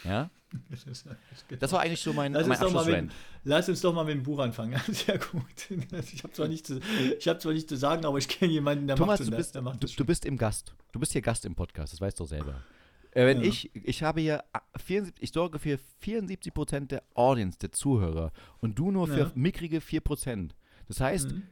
[0.04, 0.30] Ja?
[1.60, 3.12] Das, war eigentlich so mein, Lass mein uns, doch mal mit, Abschlussrand.
[3.44, 4.80] lass uns doch mal mit dem Buch anfangen.
[4.88, 5.42] Sehr gut.
[6.12, 6.80] Ich habe zwar, nicht zu-
[7.18, 9.48] ich hab zwar nicht zu sagen, aber ich kenne jemanden, der Thomas, macht du bist,
[9.50, 9.52] das.
[9.52, 10.74] Der macht du, das du bist im Gast.
[10.90, 12.62] Du bist hier Gast im Podcast, das weißt du doch selber.
[13.12, 13.48] Äh, wenn Ja.
[13.48, 18.78] ich, ich habe hier ah, 74, ich sorge für 74% der Audience, der Zuhörer und
[18.78, 19.32] du nur für Ja.
[19.34, 20.50] mickrige 4%.
[20.88, 21.42] Das heißt, Mhm.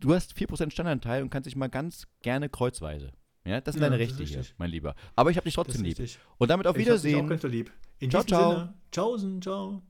[0.00, 3.12] du hast 4% Standanteil und kannst dich mal ganz gerne kreuzweise.
[3.44, 4.94] Ja, das sind Ja, deine Rechte hier, mein Lieber.
[5.16, 5.98] Aber ich habe dich trotzdem lieb.
[6.36, 7.50] Und damit auf Ich hab dich auch Wiedersehen.
[7.50, 7.72] lieb.
[7.98, 8.50] In Ciao, ciao.
[8.52, 9.82] Sinne, tschaußen, ciao.